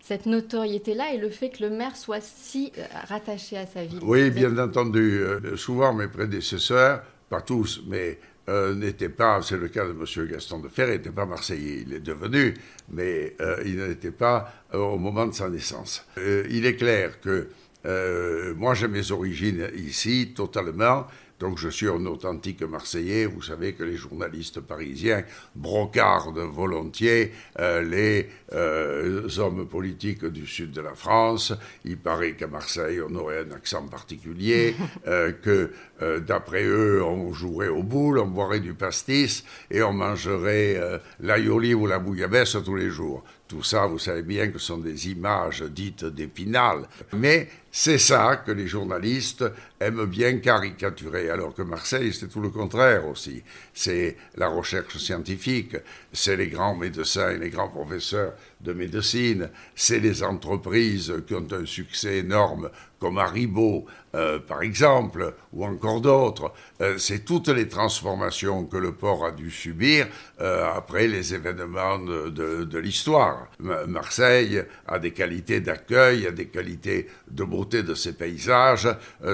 cette 0.00 0.26
notoriété-là 0.26 1.12
et 1.12 1.18
le 1.18 1.28
fait 1.28 1.50
que 1.50 1.62
le 1.62 1.70
maire 1.70 1.96
soit 1.96 2.22
si 2.22 2.72
euh, 2.78 2.82
rattaché 3.08 3.56
à 3.56 3.66
sa 3.66 3.84
ville. 3.84 3.98
Oui, 4.02 4.30
bien 4.30 4.56
entendu. 4.58 5.20
Euh, 5.20 5.56
souvent, 5.56 5.92
mes 5.92 6.08
prédécesseurs, 6.08 7.02
pas 7.28 7.40
tous, 7.40 7.82
mais 7.86 8.18
euh, 8.48 8.74
n'étaient 8.74 9.08
pas, 9.08 9.42
c'est 9.42 9.56
le 9.56 9.68
cas 9.68 9.84
de 9.84 9.90
M. 9.90 10.26
Gaston 10.28 10.60
de 10.60 10.68
Fer, 10.68 10.88
il 10.88 10.92
n'était 10.92 11.10
pas 11.10 11.26
marseillais, 11.26 11.84
il 11.86 11.92
est 11.92 12.00
devenu, 12.00 12.54
mais 12.90 13.36
il 13.66 13.76
n'était 13.76 14.10
pas 14.10 14.50
au 14.72 14.96
moment 14.96 15.26
de 15.26 15.34
sa 15.34 15.50
naissance. 15.50 16.06
il 16.16 16.64
est 16.64 16.76
clair 16.76 17.20
que 17.20 17.48
moi 17.84 18.74
j'ai 18.74 18.88
mes 18.88 19.10
origines 19.12 19.70
ici 19.74 20.32
totalement, 20.34 21.06
donc 21.38 21.58
je 21.58 21.68
suis 21.68 21.88
un 21.88 22.04
authentique 22.06 22.62
Marseillais. 22.62 23.26
Vous 23.26 23.42
savez 23.42 23.72
que 23.74 23.84
les 23.84 23.96
journalistes 23.96 24.60
parisiens 24.60 25.22
brocardent 25.54 26.38
volontiers 26.38 27.32
euh, 27.60 27.82
les 27.82 28.28
euh, 28.52 29.28
hommes 29.38 29.68
politiques 29.68 30.24
du 30.24 30.46
sud 30.46 30.72
de 30.72 30.80
la 30.80 30.94
France. 30.94 31.52
Il 31.84 31.98
paraît 31.98 32.32
qu'à 32.32 32.48
Marseille, 32.48 33.00
on 33.08 33.14
aurait 33.14 33.44
un 33.48 33.52
accent 33.52 33.86
particulier, 33.86 34.74
euh, 35.06 35.32
que 35.32 35.72
d'après 36.20 36.62
eux, 36.62 37.02
on 37.02 37.32
jouerait 37.32 37.68
au 37.68 37.82
boule, 37.82 38.20
on 38.20 38.26
boirait 38.26 38.60
du 38.60 38.72
pastis 38.72 39.44
et 39.68 39.82
on 39.82 39.92
mangerait 39.92 40.80
l'aïoli 41.18 41.74
ou 41.74 41.88
la 41.88 41.98
bouillabaisse 41.98 42.56
tous 42.64 42.76
les 42.76 42.88
jours. 42.88 43.24
Tout 43.48 43.64
ça, 43.64 43.86
vous 43.86 43.98
savez 43.98 44.22
bien 44.22 44.48
que 44.48 44.58
ce 44.58 44.66
sont 44.66 44.78
des 44.78 45.08
images 45.08 45.62
dites 45.62 46.04
d'épinal. 46.04 46.86
Mais 47.16 47.48
c'est 47.80 47.98
ça 47.98 48.42
que 48.44 48.50
les 48.50 48.66
journalistes 48.66 49.44
aiment 49.78 50.06
bien 50.06 50.38
caricaturer, 50.38 51.30
alors 51.30 51.54
que 51.54 51.62
Marseille, 51.62 52.12
c'est 52.12 52.26
tout 52.26 52.40
le 52.40 52.48
contraire 52.48 53.06
aussi. 53.06 53.40
C'est 53.72 54.16
la 54.34 54.48
recherche 54.48 54.98
scientifique, 54.98 55.76
c'est 56.12 56.34
les 56.34 56.48
grands 56.48 56.74
médecins 56.74 57.30
et 57.30 57.38
les 57.38 57.50
grands 57.50 57.68
professeurs 57.68 58.32
de 58.60 58.72
médecine, 58.72 59.48
c'est 59.76 60.00
les 60.00 60.24
entreprises 60.24 61.22
qui 61.28 61.36
ont 61.36 61.46
un 61.52 61.66
succès 61.66 62.18
énorme, 62.18 62.68
comme 62.98 63.18
Haribo, 63.18 63.86
euh, 64.14 64.38
par 64.38 64.62
exemple, 64.62 65.34
ou 65.52 65.64
encore 65.64 66.00
d'autres. 66.00 66.52
Euh, 66.80 66.98
c'est 66.98 67.24
toutes 67.24 67.48
les 67.48 67.68
transformations 67.68 68.64
que 68.64 68.76
le 68.76 68.92
port 68.92 69.24
a 69.24 69.30
dû 69.30 69.50
subir 69.50 70.06
euh, 70.40 70.68
après 70.74 71.06
les 71.06 71.34
événements 71.34 71.98
de, 71.98 72.78
l'histoire. 72.78 73.48
Marseille 73.58 74.62
a 74.86 74.98
des 74.98 75.12
qualités 75.12 75.60
d'accueil, 75.60 76.26
a 76.26 76.30
des 76.30 76.46
qualités 76.46 77.08
de 77.30 77.44
beauté 77.44 77.82
de 77.82 77.94
ses 77.94 78.12
paysages. 78.12 78.88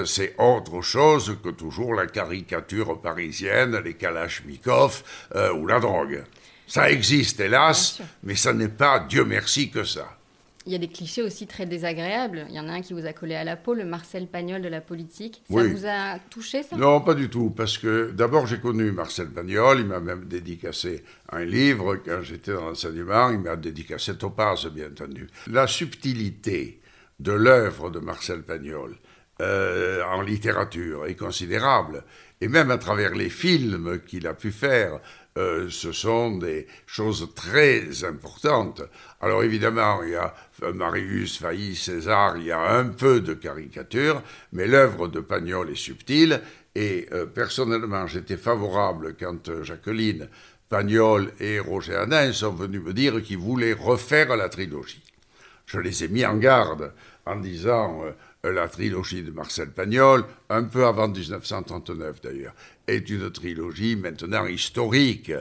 c'est 0.07 0.35
autre 0.39 0.81
chose 0.81 1.37
que 1.43 1.51
toujours 1.51 1.95
la 1.95 2.07
caricature 2.07 3.01
parisienne, 3.01 3.79
les 3.85 3.95
kalachnikov 3.95 5.03
ou 5.57 5.67
la 5.67 5.79
drogue. 5.79 6.25
Ça 6.67 6.91
existe, 6.91 7.41
hélas, 7.41 8.01
mais 8.23 8.35
ça 8.35 8.53
n'est 8.53 8.69
pas, 8.69 9.01
Dieu 9.01 9.25
merci, 9.25 9.71
que 9.71 9.85
ça. 9.85 10.09
Il 10.67 10.73
y 10.73 10.75
a 10.75 10.79
des 10.79 10.89
clichés 10.89 11.23
aussi 11.23 11.47
très 11.47 11.67
désagréables. 11.67 12.47
Il 12.49 12.55
y 12.55 12.61
en 12.61 12.69
a 12.69 12.73
un 12.73 12.81
qui 12.81 12.95
vous 12.95 13.05
a 13.05 13.13
collé 13.13 13.35
à 13.35 13.45
la 13.45 13.57
peau, 13.57 13.75
le 13.75 13.85
Marcel 13.85 14.27
Pagnol 14.27 14.63
de 14.63 14.69
la 14.69 14.81
politique. 14.81 15.43
Ça 15.51 15.63
vous 15.63 15.87
a 15.87 16.19
touché, 16.31 16.63
ça? 16.63 16.77
Non, 16.77 17.03
pas 17.03 17.15
du 17.15 17.29
tout. 17.29 17.51
Parce 17.51 17.77
que 17.77 18.11
d'abord, 18.13 18.47
j'ai 18.47 18.59
connu 18.59 18.91
Marcel 18.91 19.29
Pagnol. 19.29 19.81
Il 19.81 19.87
m'a 19.87 20.01
même 20.01 20.25
dédicacé 20.25 21.05
un 21.31 21.45
livre 21.45 21.97
quand 21.97 22.23
j'étais 22.23 22.55
dans 22.55 22.69
l'enseignement. 22.69 23.31
Il 23.31 23.41
m'a 23.41 23.57
dédicacé 23.57 24.17
Topaz, 24.17 24.67
bien 24.73 24.87
entendu. 24.87 25.29
La 25.49 25.67
subtilité 25.67 26.81
de 27.21 27.33
l'œuvre 27.33 27.91
de 27.91 27.99
Marcel 27.99 28.43
Pagnol 28.43 28.97
euh, 29.43 30.03
en 30.05 30.23
littérature 30.23 31.07
est 31.07 31.17
considérable. 31.17 32.05
Et 32.41 32.49
même 32.49 32.71
à 32.71 32.79
travers 32.79 33.15
les 33.15 33.31
films 33.31 34.01
qu'il 34.07 34.27
a 34.27 34.35
pu 34.35 34.51
faire, 34.51 35.01
euh, 35.37 35.69
ce 35.69 35.91
sont 35.91 36.37
des 36.37 36.69
choses 36.87 37.29
très 37.35 38.05
importantes. 38.05 38.83
Alors 39.21 39.43
évidemment, 39.43 40.03
il 40.05 40.11
y 40.11 40.15
a 40.15 40.33
Marius, 40.73 41.39
Failly, 41.39 41.75
César, 41.75 42.37
il 42.37 42.45
y 42.45 42.53
a 42.53 42.77
un 42.77 42.85
peu 42.85 43.21
de 43.21 43.35
caricature, 43.35 44.23
mais 44.53 44.69
l'œuvre 44.69 45.09
de 45.09 45.19
Pagnol 45.21 45.71
est 45.71 45.75
subtile. 45.75 46.41
Et 46.77 47.09
euh, 47.13 47.27
personnellement, 47.27 48.07
j'étais 48.07 48.37
favorable 48.37 49.17
quand 49.19 49.49
euh, 49.49 49.65
Jacqueline, 49.65 50.29
Pagnol 50.69 51.33
et 51.41 51.59
Roger 51.59 51.97
Hanin 51.97 52.33
sont 52.33 52.53
venus 52.53 52.83
me 52.83 52.93
dire 52.93 53.21
qu'ils 53.21 53.39
voulaient 53.39 53.73
refaire 53.73 54.37
la 54.37 54.49
trilogie. 54.49 55.03
Je 55.67 55.81
les 55.81 56.05
ai 56.05 56.09
mis 56.09 56.25
en 56.25 56.37
garde 56.37 56.93
en 57.27 57.37
disant 57.37 58.03
la 58.51 58.69
trilogie 58.69 59.23
de 59.23 59.31
Marcel 59.31 59.71
Pagnol, 59.71 60.25
un 60.51 60.65
peu 60.65 60.87
avant 60.87 61.09
1939 61.09 62.21
d'ailleurs, 62.23 62.55
est 62.87 63.09
une 63.09 63.31
trilogie 63.31 63.97
maintenant 63.97 64.47
historique, 64.47 65.33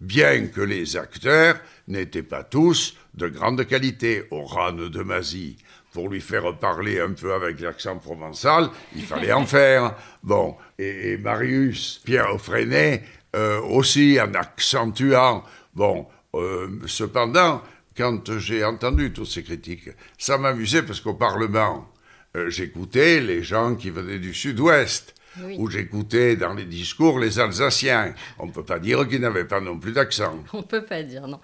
bien 0.00 0.46
que 0.48 0.60
les 0.60 0.96
acteurs 0.96 1.56
n'étaient 1.88 2.22
pas 2.22 2.44
tous 2.44 2.96
de 3.14 3.28
grande 3.28 3.66
qualité. 3.66 4.24
Oran 4.30 4.72
de 4.72 5.02
Mazie, 5.02 5.56
pour 5.92 6.08
lui 6.08 6.20
faire 6.20 6.56
parler 6.58 7.00
un 7.00 7.12
peu 7.12 7.32
avec 7.34 7.60
l'accent 7.60 7.98
provençal, 7.98 8.68
il 8.94 9.02
fallait 9.02 9.32
en 9.32 9.46
faire. 9.46 9.94
Bon, 10.22 10.56
et, 10.78 11.16
Marius, 11.16 12.00
Pierre 12.04 12.40
Freinet, 12.40 13.02
euh, 13.34 13.60
aussi 13.62 14.18
en 14.20 14.34
accentuant. 14.34 15.44
Bon, 15.74 16.06
euh, 16.34 16.68
cependant, 16.86 17.62
quand 17.96 18.38
j'ai 18.38 18.64
entendu 18.64 19.12
toutes 19.12 19.26
ces 19.26 19.42
critiques, 19.42 19.90
ça 20.16 20.38
m'amusait 20.38 20.82
parce 20.82 21.00
qu'au 21.00 21.14
Parlement, 21.14 21.89
euh, 22.36 22.50
j'écoutais 22.50 23.20
les 23.20 23.42
gens 23.42 23.74
qui 23.74 23.90
venaient 23.90 24.18
du 24.18 24.34
sud-ouest. 24.34 25.14
où 25.58 25.70
j'écoutais 25.70 26.34
dans 26.36 26.54
les 26.54 26.64
discours 26.64 27.18
les 27.20 27.38
Alsaciens. 27.38 28.14
On 28.38 28.46
ne 28.46 28.50
peut 28.52 28.64
pas 28.64 28.80
dire 28.80 29.06
qu'ils 29.08 29.20
n'avaient 29.20 29.44
pas 29.46 29.60
non 29.60 29.78
plus 29.78 29.92
d'accent. 29.92 30.34
On 30.52 30.58
ne 30.58 30.62
peut 30.62 30.84
pas 30.84 31.02
dire, 31.04 31.28
non. 31.28 31.38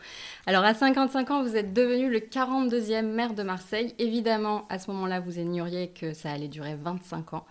Alors 0.46 0.64
à 0.64 0.74
55 0.74 1.30
ans, 1.30 1.42
vous 1.44 1.54
êtes 1.56 1.72
devenu 1.72 2.10
le 2.10 2.18
42e 2.18 3.02
maire 3.06 3.32
de 3.32 3.44
Marseille. 3.44 3.94
Évidemment, 4.00 4.66
à 4.70 4.78
ce 4.80 4.90
moment-là, 4.90 5.20
vous 5.20 5.38
ignoriez 5.38 5.90
que 5.90 6.12
ça 6.14 6.32
allait 6.32 6.48
durer 6.48 6.76
25 6.82 7.34
ans. 7.34 7.46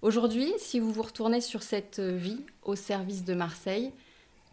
Aujourd'hui, 0.00 0.52
si 0.58 0.80
vous 0.80 0.90
vous 0.92 1.02
retournez 1.02 1.40
sur 1.42 1.62
cette 1.62 2.00
vie 2.00 2.40
au 2.62 2.76
service 2.76 3.22
de 3.24 3.34
Marseille, 3.34 3.92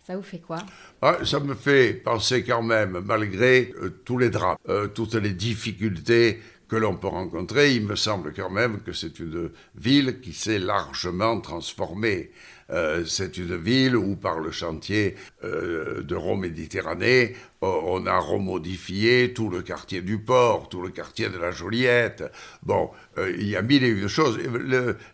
ça 0.05 0.15
vous 0.17 0.23
fait 0.23 0.39
quoi? 0.39 0.57
Ah, 1.01 1.17
Ça 1.23 1.39
me 1.39 1.53
fait 1.55 1.93
penser 1.93 2.43
quand 2.43 2.63
même, 2.63 2.99
malgré 3.05 3.71
euh, 3.81 4.01
tous 4.03 4.17
les 4.17 4.29
drames, 4.29 4.57
euh, 4.67 4.87
toutes 4.87 5.15
les 5.15 5.31
difficultés 5.31 6.41
que 6.71 6.77
l'on 6.77 6.95
peut 6.95 7.09
rencontrer, 7.09 7.75
il 7.75 7.85
me 7.85 7.97
semble 7.97 8.31
quand 8.31 8.49
même 8.49 8.81
que 8.81 8.93
c'est 8.93 9.19
une 9.19 9.51
ville 9.75 10.21
qui 10.21 10.31
s'est 10.31 10.57
largement 10.57 11.41
transformée. 11.41 12.31
Euh, 12.69 13.03
c'est 13.05 13.37
une 13.37 13.57
ville 13.57 13.97
où, 13.97 14.15
par 14.15 14.39
le 14.39 14.51
chantier 14.51 15.17
euh, 15.43 16.01
de 16.01 16.15
Rome 16.15 16.39
Méditerranée, 16.39 17.35
on 17.59 18.05
a 18.05 18.17
remodifié 18.17 19.33
tout 19.33 19.49
le 19.49 19.61
quartier 19.61 20.01
du 20.01 20.17
port, 20.19 20.69
tout 20.69 20.81
le 20.81 20.91
quartier 20.91 21.27
de 21.27 21.37
la 21.37 21.51
Joliette. 21.51 22.23
Bon, 22.63 22.89
euh, 23.17 23.35
il 23.37 23.49
y 23.49 23.57
a 23.57 23.61
mille 23.61 23.83
et 23.83 23.89
une 23.89 24.07
choses. 24.07 24.39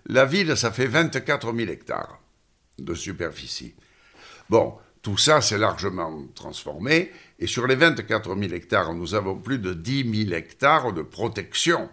la 0.05 0.25
ville, 0.25 0.55
ça 0.55 0.69
fait 0.69 0.85
24 0.85 1.55
000 1.55 1.71
hectares 1.71 2.21
de 2.77 2.93
superficie. 2.93 3.73
Bon, 4.47 4.75
tout 5.01 5.17
ça 5.17 5.41
s'est 5.41 5.57
largement 5.57 6.27
transformé. 6.35 7.11
Et 7.39 7.47
sur 7.47 7.67
les 7.67 7.75
24 7.75 8.35
000 8.35 8.53
hectares, 8.53 8.93
nous 8.93 9.13
avons 9.13 9.35
plus 9.35 9.59
de 9.59 9.73
10 9.73 10.25
000 10.25 10.35
hectares 10.35 10.93
de 10.93 11.03
protection 11.03 11.89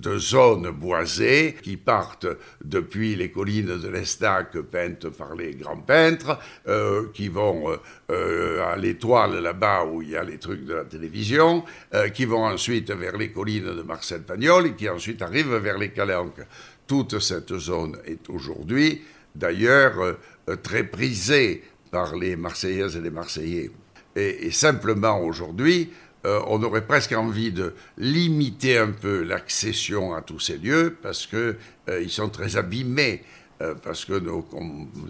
de 0.00 0.18
zones 0.18 0.70
boisées 0.70 1.56
qui 1.62 1.76
partent 1.76 2.26
depuis 2.64 3.16
les 3.16 3.30
collines 3.30 3.78
de 3.78 3.88
l'Estac 3.88 4.58
peintes 4.58 5.08
par 5.10 5.34
les 5.34 5.54
grands 5.54 5.80
peintres, 5.80 6.38
euh, 6.68 7.08
qui 7.12 7.28
vont 7.28 7.78
euh, 8.10 8.64
à 8.64 8.76
l'étoile 8.76 9.42
là-bas 9.42 9.84
où 9.84 10.02
il 10.02 10.10
y 10.10 10.16
a 10.16 10.24
les 10.24 10.38
trucs 10.38 10.64
de 10.64 10.74
la 10.74 10.84
télévision, 10.84 11.64
euh, 11.94 12.08
qui 12.08 12.24
vont 12.24 12.44
ensuite 12.44 12.90
vers 12.90 13.16
les 13.16 13.30
collines 13.30 13.76
de 13.76 13.82
Marcel 13.82 14.22
Pagnol 14.22 14.68
et 14.68 14.72
qui 14.74 14.88
ensuite 14.88 15.22
arrivent 15.22 15.56
vers 15.56 15.78
les 15.78 15.90
Calanques. 15.90 16.40
Toute 16.86 17.18
cette 17.18 17.56
zone 17.58 17.98
est 18.06 18.28
aujourd'hui 18.30 19.02
d'ailleurs 19.34 20.16
très 20.64 20.82
prisée 20.82 21.62
par 21.92 22.16
les 22.16 22.34
Marseillaises 22.34 22.96
et 22.96 23.00
les 23.00 23.10
Marseillais. 23.10 23.70
Et, 24.20 24.50
simplement 24.50 25.20
aujourd'hui, 25.20 25.90
euh, 26.26 26.40
on 26.48 26.62
aurait 26.62 26.86
presque 26.86 27.12
envie 27.12 27.52
de 27.52 27.74
limiter 27.96 28.76
un 28.78 28.90
peu 28.90 29.22
l'accession 29.22 30.14
à 30.14 30.20
tous 30.20 30.38
ces 30.38 30.58
lieux 30.58 30.96
parce 31.02 31.26
qu'ils 31.26 31.56
euh, 31.88 32.08
sont 32.08 32.28
très 32.28 32.56
abîmés, 32.56 33.22
euh, 33.62 33.74
parce 33.82 34.04
que 34.04 34.18
nos 34.18 34.46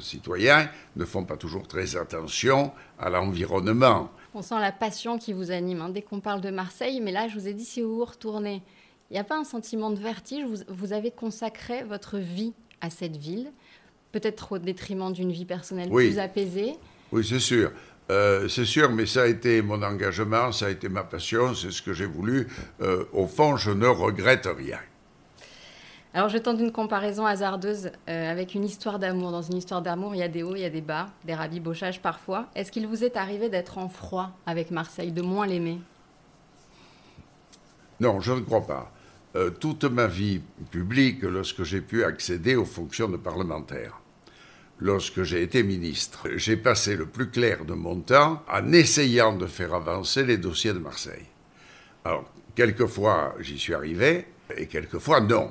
citoyens 0.01 0.69
ne 0.97 1.05
font 1.05 1.25
pas 1.25 1.37
toujours 1.37 1.67
très 1.67 1.97
attention 1.97 2.73
à 2.99 3.11
l'environnement. 3.11 4.11
On 4.35 4.43
sent 4.43 4.61
la 4.61 4.71
passion 4.71 5.19
qui 5.19 5.33
vous 5.33 5.51
anime 5.51 5.81
hein. 5.81 5.89
dès 5.89 6.03
qu'on 6.03 6.21
parle 6.21 6.41
de 6.41 6.51
Marseille, 6.51 7.01
mais 7.01 7.11
là, 7.11 7.27
je 7.27 7.39
vous 7.39 7.49
ai 7.49 7.55
dit, 7.55 7.65
si 7.65 7.83
vous 7.83 7.97
vous 7.97 8.05
retournez, 8.05 8.63
il 9.11 9.15
n'y 9.15 9.19
a 9.19 9.25
pas 9.25 9.37
un 9.37 9.45
sentiment 9.45 9.91
de 9.91 9.99
vertige, 9.99 10.45
vous 10.69 10.93
avez 10.93 11.11
consacré 11.11 11.83
votre 11.83 12.19
vie 12.19 12.53
à 12.81 12.91
cette 12.91 13.17
ville 13.17 13.51
peut-être 14.13 14.53
au 14.53 14.59
détriment 14.59 15.13
d'une 15.13 15.33
vie 15.33 15.45
personnelle 15.45 15.91
plus 15.91 16.19
apaisée. 16.19 16.75
Oui, 17.13 17.25
c'est 17.29 17.41
sûr. 17.41 17.73
Euh, 18.11 18.49
c'est 18.49 18.65
sûr, 18.65 18.91
mais 18.91 19.07
ça 19.07 19.23
a 19.23 19.27
été 19.27 19.63
mon 19.63 19.81
engagement, 19.85 20.51
ça 20.51 20.67
a 20.67 20.71
été 20.71 20.89
ma 20.89 21.05
passion, 21.05 21.55
c'est 21.55 21.71
ce 21.71 21.81
que 21.81 21.93
j'ai 21.93 22.07
voulu. 22.07 22.49
Euh, 22.81 23.05
au 23.13 23.29
fond, 23.29 23.57
je 23.57 23.71
ne 23.71 23.87
regrette 23.87 24.49
rien. 24.59 24.81
Alors, 26.13 26.29
je 26.29 26.39
tente 26.39 26.59
une 26.59 26.73
comparaison 26.73 27.25
hasardeuse 27.25 27.93
euh, 28.09 28.33
avec 28.33 28.57
une 28.57 28.65
histoire 28.65 28.99
d'amour. 28.99 29.31
Dans 29.31 29.43
une 29.43 29.57
histoire 29.57 29.81
d'amour, 29.81 30.17
il 30.17 30.19
y 30.19 30.25
a 30.25 30.29
des 30.29 30.43
hauts, 30.43 30.57
il 30.57 30.63
y 30.63 30.65
a 30.65 30.71
des 30.71 30.81
bas, 30.81 31.11
des 31.25 31.35
rabibochages 31.35 32.03
parfois. 32.03 32.47
Est-ce 32.57 32.73
qu'il 32.73 32.89
vous 32.89 33.05
est 33.05 33.17
arrivé 33.17 33.49
d'être 33.49 33.79
en 33.79 33.89
froid 33.89 34.33
avec 34.45 34.73
Marseille, 34.73 35.13
de 35.13 35.23
moins 35.23 35.47
l'aimer? 35.47 35.79
Non, 38.01 38.21
je 38.21 38.33
ne 38.33 38.41
crois 38.41 38.67
pas. 38.67 38.91
toute 39.61 39.85
ma 39.85 40.09
vie 40.09 40.41
publique, 40.73 41.23
lorsque 41.23 41.63
j'ai 41.63 41.81
pu 41.81 42.03
accéder 42.03 42.57
aux 42.57 42.65
fonctions 42.65 43.09
de 43.09 43.17
parlementaire, 43.17 44.01
lorsque 44.81 45.23
j'ai 45.23 45.43
été 45.43 45.63
ministre. 45.63 46.29
J'ai 46.37 46.57
passé 46.57 46.97
le 46.97 47.07
plus 47.07 47.31
clair 47.31 47.65
de 47.65 47.75
mon 47.75 48.01
temps 48.01 48.43
en 48.51 48.73
essayant 48.73 49.35
de 49.35 49.47
faire 49.47 49.75
avancer 49.75 50.25
les 50.25 50.39
dossiers 50.39 50.73
de 50.73 50.79
Marseille. 50.79 51.27
Alors, 52.05 52.31
quelquefois, 52.55 53.35
j'y 53.41 53.59
suis 53.59 53.75
arrivé, 53.75 54.27
et 54.57 54.67
quelquefois, 54.67 55.21
non. 55.21 55.51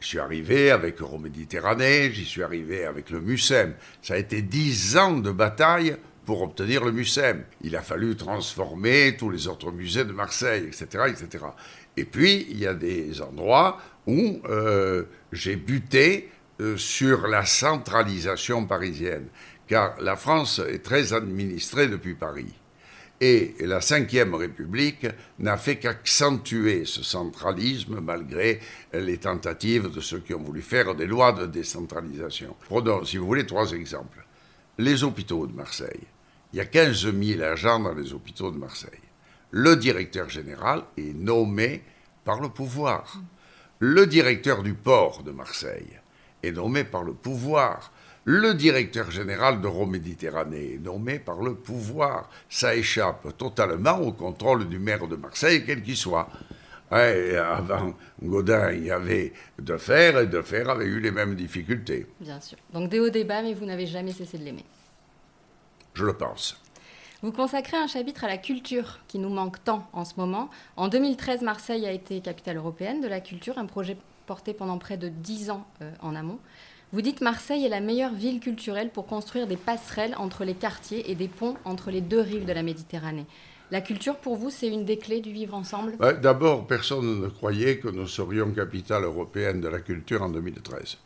Je 0.00 0.06
suis 0.06 0.18
arrivé 0.18 0.70
avec 0.70 1.00
Euroméditerranée, 1.00 2.10
j'y 2.12 2.24
suis 2.24 2.42
arrivé 2.42 2.84
avec 2.84 3.10
le 3.10 3.20
MUSEM. 3.20 3.74
Ça 4.02 4.14
a 4.14 4.16
été 4.16 4.42
dix 4.42 4.96
ans 4.96 5.18
de 5.18 5.30
bataille 5.30 5.96
pour 6.24 6.42
obtenir 6.42 6.84
le 6.84 6.92
MUSEM. 6.92 7.44
Il 7.62 7.76
a 7.76 7.82
fallu 7.82 8.16
transformer 8.16 9.16
tous 9.18 9.30
les 9.30 9.46
autres 9.46 9.70
musées 9.70 10.04
de 10.04 10.12
Marseille, 10.12 10.64
etc. 10.66 11.04
etc. 11.08 11.44
Et 11.96 12.04
puis, 12.04 12.46
il 12.50 12.58
y 12.58 12.66
a 12.66 12.74
des 12.74 13.20
endroits 13.20 13.78
où 14.06 14.40
euh, 14.48 15.04
j'ai 15.32 15.56
buté 15.56 16.30
sur 16.76 17.26
la 17.26 17.44
centralisation 17.44 18.66
parisienne, 18.66 19.28
car 19.66 20.00
la 20.00 20.16
France 20.16 20.60
est 20.68 20.82
très 20.82 21.12
administrée 21.12 21.88
depuis 21.88 22.14
Paris. 22.14 22.54
Et 23.22 23.54
la 23.60 23.80
Ve 23.80 24.34
République 24.34 25.06
n'a 25.38 25.58
fait 25.58 25.76
qu'accentuer 25.76 26.86
ce 26.86 27.02
centralisme 27.02 28.00
malgré 28.00 28.60
les 28.94 29.18
tentatives 29.18 29.90
de 29.90 30.00
ceux 30.00 30.20
qui 30.20 30.32
ont 30.32 30.42
voulu 30.42 30.62
faire 30.62 30.94
des 30.94 31.06
lois 31.06 31.32
de 31.32 31.44
décentralisation. 31.44 32.56
Prenons, 32.66 33.04
si 33.04 33.18
vous 33.18 33.26
voulez, 33.26 33.44
trois 33.44 33.72
exemples. 33.72 34.24
Les 34.78 35.04
hôpitaux 35.04 35.46
de 35.46 35.52
Marseille. 35.52 36.06
Il 36.52 36.56
y 36.56 36.60
a 36.60 36.64
15 36.64 37.12
000 37.14 37.42
agents 37.42 37.80
dans 37.80 37.94
les 37.94 38.14
hôpitaux 38.14 38.50
de 38.50 38.56
Marseille. 38.56 38.90
Le 39.50 39.76
directeur 39.76 40.30
général 40.30 40.84
est 40.96 41.14
nommé 41.14 41.82
par 42.24 42.40
le 42.40 42.48
pouvoir. 42.48 43.20
Le 43.80 44.06
directeur 44.06 44.62
du 44.62 44.72
port 44.72 45.22
de 45.22 45.30
Marseille 45.30 46.00
est 46.42 46.52
nommé 46.52 46.84
par 46.84 47.02
le 47.02 47.12
pouvoir. 47.12 47.92
Le 48.24 48.54
directeur 48.54 49.10
général 49.10 49.60
d'Euroméditerranée 49.60 50.74
est 50.74 50.78
nommé 50.78 51.18
par 51.18 51.40
le 51.42 51.54
pouvoir. 51.54 52.28
Ça 52.48 52.74
échappe 52.74 53.36
totalement 53.38 53.98
au 53.98 54.12
contrôle 54.12 54.68
du 54.68 54.78
maire 54.78 55.08
de 55.08 55.16
Marseille, 55.16 55.64
quel 55.64 55.82
qu'il 55.82 55.96
soit. 55.96 56.28
avant 56.90 57.94
Godin, 58.22 58.72
il 58.72 58.84
y 58.84 58.90
avait 58.90 59.32
de 59.58 59.76
faire 59.76 60.18
et 60.18 60.26
de 60.26 60.42
faire 60.42 60.68
avait 60.68 60.86
eu 60.86 61.00
les 61.00 61.10
mêmes 61.10 61.34
difficultés. 61.34 62.06
Bien 62.20 62.40
sûr. 62.40 62.58
Donc 62.72 62.90
des 62.90 63.00
hauts 63.00 63.10
débats, 63.10 63.42
mais 63.42 63.54
vous 63.54 63.64
n'avez 63.64 63.86
jamais 63.86 64.12
cessé 64.12 64.36
de 64.38 64.44
l'aimer. 64.44 64.64
Je 65.94 66.04
le 66.04 66.12
pense. 66.12 66.60
Vous 67.22 67.32
consacrez 67.32 67.76
un 67.76 67.86
chapitre 67.86 68.24
à 68.24 68.28
la 68.28 68.38
culture 68.38 68.98
qui 69.06 69.18
nous 69.18 69.28
manque 69.28 69.62
tant 69.62 69.86
en 69.92 70.06
ce 70.06 70.14
moment. 70.16 70.48
En 70.76 70.88
2013, 70.88 71.42
Marseille 71.42 71.86
a 71.86 71.92
été 71.92 72.20
capitale 72.20 72.56
européenne 72.56 73.02
de 73.02 73.08
la 73.08 73.20
culture, 73.20 73.58
un 73.58 73.66
projet 73.66 73.98
pendant 74.56 74.78
près 74.78 74.96
de 74.96 75.08
dix 75.08 75.50
ans 75.50 75.66
euh, 75.82 75.90
en 76.00 76.14
amont. 76.14 76.38
Vous 76.92 77.02
dites 77.02 77.20
Marseille 77.20 77.64
est 77.64 77.68
la 77.68 77.80
meilleure 77.80 78.14
ville 78.14 78.40
culturelle 78.40 78.90
pour 78.90 79.06
construire 79.06 79.46
des 79.46 79.56
passerelles 79.56 80.14
entre 80.18 80.44
les 80.44 80.54
quartiers 80.54 81.10
et 81.10 81.14
des 81.14 81.28
ponts 81.28 81.54
entre 81.64 81.90
les 81.90 82.00
deux 82.00 82.20
rives 82.20 82.44
de 82.44 82.52
la 82.52 82.62
Méditerranée. 82.62 83.26
La 83.70 83.80
culture, 83.80 84.16
pour 84.16 84.36
vous, 84.36 84.50
c'est 84.50 84.66
une 84.66 84.84
des 84.84 84.98
clés 84.98 85.20
du 85.20 85.32
vivre 85.32 85.54
ensemble? 85.54 85.96
D'abord, 86.20 86.66
personne 86.66 87.20
ne 87.20 87.28
croyait 87.28 87.78
que 87.78 87.86
nous 87.86 88.08
serions 88.08 88.50
capitale 88.50 89.04
européenne 89.04 89.60
de 89.60 89.68
la 89.68 89.78
culture 89.78 90.22
en 90.22 90.28
2013. 90.28 90.98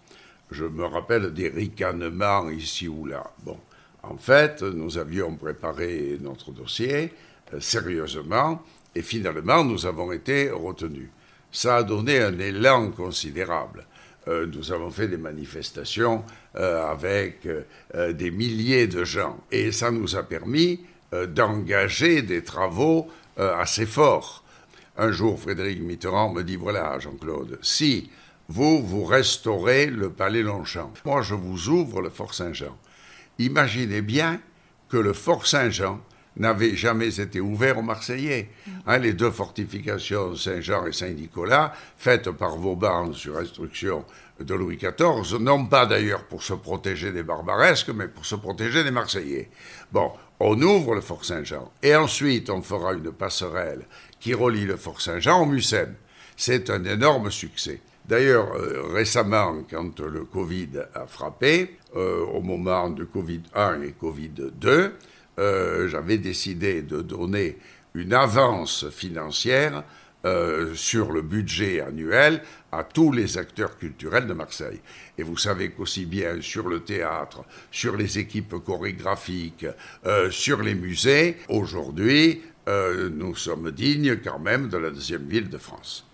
Je 0.50 0.64
me 0.64 0.84
rappelle 0.86 1.34
des 1.34 1.48
ricanements 1.48 2.48
ici 2.48 2.88
ou 2.88 3.04
là. 3.04 3.30
Bon, 3.44 3.58
en 4.02 4.16
fait, 4.16 4.62
nous 4.62 4.96
avions 4.96 5.34
préparé 5.36 6.16
notre 6.22 6.52
dossier 6.52 7.12
euh, 7.52 7.60
sérieusement 7.60 8.62
et 8.94 9.02
finalement, 9.02 9.64
nous 9.64 9.84
avons 9.84 10.12
été 10.12 10.50
retenus. 10.50 11.10
Ça 11.54 11.76
a 11.76 11.82
donné 11.84 12.18
un 12.18 12.36
élan 12.40 12.90
considérable. 12.90 13.86
Euh, 14.26 14.44
nous 14.52 14.72
avons 14.72 14.90
fait 14.90 15.06
des 15.06 15.16
manifestations 15.16 16.24
euh, 16.56 16.84
avec 16.90 17.46
euh, 17.46 18.12
des 18.12 18.32
milliers 18.32 18.88
de 18.88 19.04
gens. 19.04 19.38
Et 19.52 19.70
ça 19.70 19.92
nous 19.92 20.16
a 20.16 20.24
permis 20.24 20.80
d'engager 21.28 22.22
des 22.22 22.42
travaux 22.42 23.08
assez 23.36 23.86
forts. 23.86 24.42
Un 24.96 25.12
jour, 25.12 25.38
Frédéric 25.38 25.80
Mitterrand 25.80 26.32
me 26.32 26.42
dit, 26.42 26.56
voilà, 26.56 26.98
Jean-Claude, 26.98 27.60
si 27.62 28.10
vous, 28.48 28.84
vous 28.84 29.04
restaurez 29.04 29.86
le 29.86 30.10
palais 30.10 30.42
Longchamp, 30.42 30.92
moi, 31.04 31.22
je 31.22 31.36
vous 31.36 31.68
ouvre 31.68 32.02
le 32.02 32.10
Fort 32.10 32.34
Saint-Jean. 32.34 32.76
Imaginez 33.38 34.02
bien 34.02 34.40
que 34.88 34.96
le 34.96 35.12
Fort 35.12 35.46
Saint-Jean 35.46 36.00
n'avait 36.36 36.74
jamais 36.74 37.20
été 37.20 37.40
ouvert 37.40 37.78
aux 37.78 37.82
Marseillais. 37.82 38.50
Hein, 38.86 38.98
les 38.98 39.12
deux 39.12 39.30
fortifications 39.30 40.34
Saint-Jean 40.34 40.86
et 40.86 40.92
Saint-Nicolas, 40.92 41.72
faites 41.96 42.30
par 42.30 42.56
Vauban 42.56 43.12
sur 43.12 43.36
instruction 43.38 44.04
de 44.40 44.54
Louis 44.54 44.76
XIV, 44.76 45.38
non 45.38 45.66
pas 45.66 45.86
d'ailleurs 45.86 46.24
pour 46.24 46.42
se 46.42 46.54
protéger 46.54 47.12
des 47.12 47.22
barbaresques, 47.22 47.90
mais 47.90 48.08
pour 48.08 48.26
se 48.26 48.34
protéger 48.34 48.82
des 48.82 48.90
Marseillais. 48.90 49.48
Bon, 49.92 50.12
on 50.40 50.60
ouvre 50.60 50.96
le 50.96 51.00
Fort 51.00 51.24
Saint-Jean, 51.24 51.70
et 51.82 51.94
ensuite 51.94 52.50
on 52.50 52.60
fera 52.60 52.94
une 52.94 53.12
passerelle 53.12 53.86
qui 54.18 54.34
relie 54.34 54.64
le 54.64 54.76
Fort 54.76 55.00
Saint-Jean 55.00 55.42
au 55.42 55.46
Mucem. 55.46 55.94
C'est 56.36 56.68
un 56.70 56.84
énorme 56.84 57.30
succès. 57.30 57.80
D'ailleurs, 58.06 58.52
euh, 58.56 58.82
récemment, 58.92 59.62
quand 59.70 60.00
le 60.00 60.24
Covid 60.24 60.80
a 60.94 61.06
frappé, 61.06 61.78
euh, 61.96 62.24
au 62.26 62.42
moment 62.42 62.90
de 62.90 63.04
Covid 63.04 63.42
1 63.54 63.82
et 63.82 63.92
Covid 63.92 64.32
2, 64.52 64.94
euh, 65.38 65.88
j'avais 65.88 66.18
décidé 66.18 66.82
de 66.82 67.02
donner 67.02 67.58
une 67.94 68.12
avance 68.12 68.88
financière 68.90 69.84
euh, 70.24 70.74
sur 70.74 71.12
le 71.12 71.22
budget 71.22 71.80
annuel 71.80 72.42
à 72.72 72.82
tous 72.84 73.12
les 73.12 73.36
acteurs 73.36 73.76
culturels 73.76 74.26
de 74.26 74.32
Marseille. 74.32 74.80
Et 75.18 75.22
vous 75.22 75.36
savez 75.36 75.70
qu'aussi 75.70 76.06
bien 76.06 76.40
sur 76.40 76.68
le 76.68 76.80
théâtre, 76.80 77.44
sur 77.70 77.96
les 77.96 78.18
équipes 78.18 78.54
chorégraphiques, 78.64 79.66
euh, 80.06 80.30
sur 80.30 80.62
les 80.62 80.74
musées, 80.74 81.38
aujourd'hui, 81.48 82.42
nous 82.66 83.34
sommes 83.34 83.70
dignes 83.72 84.16
quand 84.24 84.38
même 84.38 84.70
de 84.70 84.78
la 84.78 84.88
deuxième 84.88 85.26
ville 85.26 85.50
de 85.50 85.58
France. 85.58 86.06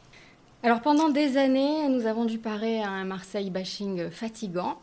Alors 0.64 0.82
pendant 0.82 1.08
des 1.08 1.36
années, 1.36 1.88
nous 1.88 2.06
avons 2.06 2.24
dû 2.24 2.38
parer 2.38 2.82
à 2.82 2.90
un 2.90 3.04
Marseille 3.04 3.50
bashing 3.50 4.10
fatigant. 4.10 4.80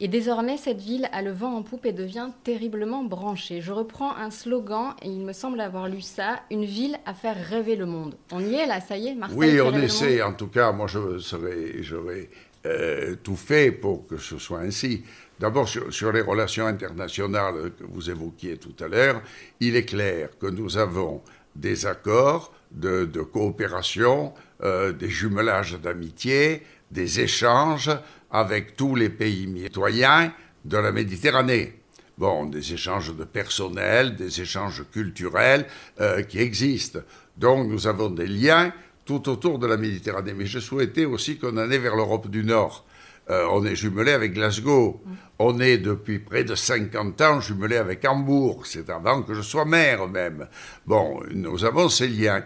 Et 0.00 0.08
désormais, 0.08 0.56
cette 0.56 0.80
ville 0.80 1.08
a 1.12 1.22
le 1.22 1.30
vent 1.30 1.54
en 1.54 1.62
poupe 1.62 1.86
et 1.86 1.92
devient 1.92 2.30
terriblement 2.42 3.04
branchée. 3.04 3.60
Je 3.60 3.72
reprends 3.72 4.16
un 4.16 4.30
slogan, 4.30 4.94
et 5.02 5.08
il 5.08 5.24
me 5.24 5.32
semble 5.32 5.60
avoir 5.60 5.88
lu 5.88 6.00
ça, 6.00 6.40
une 6.50 6.64
ville 6.64 6.96
à 7.06 7.14
faire 7.14 7.36
rêver 7.36 7.76
le 7.76 7.86
monde. 7.86 8.16
On 8.32 8.40
y 8.40 8.54
est 8.54 8.66
là, 8.66 8.80
ça 8.80 8.96
y 8.96 9.08
est, 9.08 9.14
Marseille 9.14 9.38
Oui, 9.38 9.60
on 9.60 9.72
essaie, 9.74 10.20
en 10.20 10.32
tout 10.32 10.48
cas, 10.48 10.72
moi 10.72 10.88
j'aurais 10.88 12.28
euh, 12.66 13.14
tout 13.22 13.36
fait 13.36 13.70
pour 13.70 14.06
que 14.06 14.16
ce 14.16 14.36
soit 14.38 14.60
ainsi. 14.60 15.04
D'abord, 15.38 15.68
sur, 15.68 16.12
les 16.12 16.22
relations 16.22 16.66
internationales 16.66 17.72
que 17.78 17.84
vous 17.84 18.10
évoquiez 18.10 18.56
tout 18.56 18.74
à 18.82 18.88
l'heure, 18.88 19.22
il 19.60 19.76
est 19.76 19.84
clair 19.84 20.30
que 20.40 20.46
nous 20.46 20.76
avons 20.76 21.22
des 21.54 21.86
accords 21.86 22.52
de, 22.72 23.04
coopération, 23.22 24.32
euh, 24.62 24.92
des 24.92 25.08
jumelages 25.08 25.78
d'amitié, 25.80 26.62
des 26.90 27.20
échanges 27.20 27.90
avec 28.34 28.74
tous 28.74 28.96
les 28.96 29.10
pays 29.10 29.46
mitoyens 29.46 30.32
de 30.64 30.76
la 30.76 30.90
Méditerranée. 30.90 31.78
Bon, 32.18 32.46
des 32.46 32.72
échanges 32.72 33.16
de 33.16 33.22
personnel, 33.22 34.16
des 34.16 34.40
échanges 34.40 34.82
culturels 34.92 35.66
euh, 36.00 36.22
qui 36.22 36.40
existent. 36.40 36.98
Donc 37.36 37.68
nous 37.68 37.86
avons 37.86 38.10
des 38.10 38.26
liens 38.26 38.72
tout 39.04 39.28
autour 39.28 39.60
de 39.60 39.68
la 39.68 39.76
Méditerranée. 39.76 40.34
Mais 40.34 40.46
je 40.46 40.58
souhaitais 40.58 41.04
aussi 41.04 41.38
qu'on 41.38 41.56
en 41.56 41.70
ait 41.70 41.78
vers 41.78 41.94
l'Europe 41.94 42.28
du 42.28 42.42
Nord. 42.42 42.84
Euh, 43.30 43.46
on 43.52 43.64
est 43.64 43.76
jumelé 43.76 44.10
avec 44.10 44.34
Glasgow. 44.34 45.00
On 45.38 45.60
est 45.60 45.78
depuis 45.78 46.18
près 46.18 46.42
de 46.42 46.56
50 46.56 47.20
ans 47.20 47.40
jumelé 47.40 47.76
avec 47.76 48.04
Hambourg. 48.04 48.66
C'est 48.66 48.90
avant 48.90 49.22
que 49.22 49.32
je 49.32 49.42
sois 49.42 49.64
maire 49.64 50.08
même. 50.08 50.48
Bon, 50.86 51.20
nous 51.32 51.64
avons 51.64 51.88
ces 51.88 52.08
liens. 52.08 52.42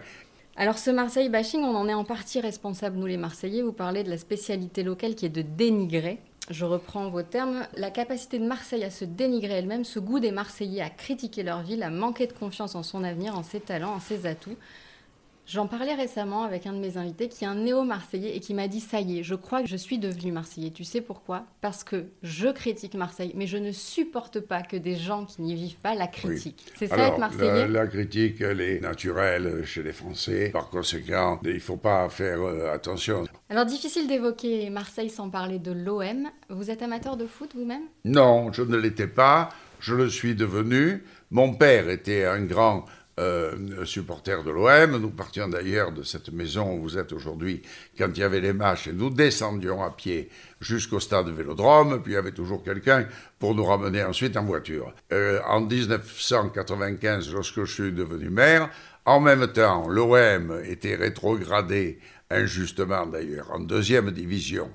Alors 0.61 0.77
ce 0.77 0.91
Marseille 0.91 1.29
bashing, 1.29 1.63
on 1.63 1.73
en 1.73 1.87
est 1.87 1.93
en 1.93 2.03
partie 2.03 2.41
responsable, 2.41 2.97
nous 2.97 3.05
les 3.05 3.15
Marseillais. 3.15 3.61
Vous 3.61 3.71
parlez 3.71 4.03
de 4.03 4.09
la 4.09 4.17
spécialité 4.17 4.83
locale 4.83 5.15
qui 5.15 5.25
est 5.25 5.29
de 5.29 5.41
dénigrer. 5.41 6.19
Je 6.49 6.65
reprends 6.65 7.09
vos 7.09 7.21
termes. 7.21 7.65
La 7.77 7.89
capacité 7.89 8.39
de 8.39 8.43
Marseille 8.45 8.83
à 8.83 8.89
se 8.89 9.05
dénigrer 9.05 9.53
elle-même, 9.53 9.85
ce 9.85 9.99
goût 9.99 10.19
des 10.19 10.31
Marseillais 10.31 10.81
à 10.81 10.89
critiquer 10.89 11.43
leur 11.43 11.61
ville, 11.61 11.81
à 11.81 11.89
manquer 11.89 12.27
de 12.27 12.33
confiance 12.33 12.75
en 12.75 12.83
son 12.83 13.05
avenir, 13.05 13.37
en 13.37 13.43
ses 13.43 13.61
talents, 13.61 13.93
en 13.93 13.99
ses 14.01 14.25
atouts. 14.25 14.57
J'en 15.49 15.65
parlais 15.65 15.95
récemment 15.95 16.43
avec 16.43 16.67
un 16.67 16.73
de 16.73 16.77
mes 16.77 16.97
invités 16.97 17.27
qui 17.27 17.43
est 17.43 17.47
un 17.47 17.55
néo-marseillais 17.55 18.37
et 18.37 18.39
qui 18.39 18.53
m'a 18.53 18.67
dit 18.67 18.79
Ça 18.79 19.01
y 19.01 19.17
est, 19.17 19.23
je 19.23 19.33
crois 19.33 19.63
que 19.63 19.67
je 19.67 19.77
suis 19.77 19.97
devenu 19.97 20.31
marseillais. 20.31 20.69
Tu 20.69 20.83
sais 20.83 21.01
pourquoi? 21.01 21.43
Parce 21.59 21.83
que 21.83 22.05
je 22.21 22.49
critique 22.49 22.93
Marseille, 22.93 23.31
mais 23.35 23.47
je 23.47 23.57
ne 23.57 23.71
supporte 23.71 24.41
pas 24.41 24.61
que 24.61 24.77
des 24.77 24.95
gens 24.95 25.25
qui 25.25 25.41
n'y 25.41 25.55
vivent 25.55 25.79
pas 25.81 25.95
la 25.95 26.05
critiquent. 26.05 26.63
C'est 26.75 26.85
ça 26.85 27.07
être 27.07 27.17
marseillais? 27.17 27.67
la, 27.67 27.87
critique, 27.87 28.41
elle 28.41 28.61
est 28.61 28.79
naturelle 28.79 29.65
chez 29.65 29.81
les 29.81 29.91
Français. 29.91 30.51
Par 30.53 30.69
conséquent, 30.69 31.39
il 31.43 31.55
ne 31.55 31.59
faut 31.59 31.77
pas 31.77 32.07
faire 32.09 32.41
euh, 32.41 32.71
attention. 32.71 33.23
Alors, 33.49 33.65
difficile 33.65 34.07
d'évoquer 34.07 34.69
Marseille 34.69 35.09
sans 35.09 35.31
parler 35.31 35.57
de 35.57 35.71
l'OM. 35.71 36.29
Vous 36.49 36.69
êtes 36.69 36.83
amateur 36.83 37.17
de 37.17 37.25
foot 37.25 37.49
vous-même? 37.55 37.87
Non, 38.05 38.53
je 38.53 38.61
ne 38.61 38.77
l'étais 38.77 39.07
pas. 39.07 39.49
Je 39.79 39.95
le 39.95 40.09
suis 40.09 40.35
devenu. 40.35 41.03
Mon 41.31 41.55
père 41.55 41.89
était 41.89 42.25
un 42.25 42.43
grand 42.43 42.85
euh, 43.19 43.83
supporters 43.83 44.43
de 44.43 44.49
l'OM. 44.51 44.97
Nous 44.97 45.09
partions 45.09 45.49
d'ailleurs 45.49 45.91
de 45.91 46.03
cette 46.03 46.31
maison 46.31 46.73
où 46.73 46.83
vous 46.83 46.97
êtes 46.97 47.11
aujourd'hui 47.11 47.61
quand 47.97 48.07
il 48.15 48.19
y 48.19 48.23
avait 48.23 48.39
les 48.39 48.53
matchs 48.53 48.87
et 48.87 48.93
nous 48.93 49.09
descendions 49.09 49.83
à 49.83 49.91
pied 49.91 50.29
jusqu'au 50.61 51.01
stade 51.01 51.27
Vélodrome, 51.27 52.01
puis 52.01 52.13
il 52.13 52.15
y 52.15 52.17
avait 52.17 52.31
toujours 52.31 52.63
quelqu'un 52.63 53.05
pour 53.37 53.55
nous 53.55 53.65
ramener 53.65 54.03
ensuite 54.03 54.37
en 54.37 54.45
voiture. 54.45 54.93
Euh, 55.11 55.41
en 55.47 55.59
1995, 55.59 57.33
lorsque 57.33 57.65
je 57.65 57.73
suis 57.73 57.91
devenu 57.91 58.29
maire, 58.29 58.69
en 59.03 59.19
même 59.19 59.47
temps, 59.47 59.89
l'OM 59.89 60.61
était 60.63 60.95
rétrogradé, 60.95 61.99
injustement 62.29 63.05
d'ailleurs, 63.05 63.51
en 63.51 63.59
deuxième 63.59 64.11
division, 64.11 64.71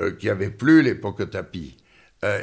euh, 0.00 0.10
qui 0.10 0.28
avait 0.28 0.50
plus 0.50 0.82
l'époque 0.82 1.30
tapis 1.30 1.76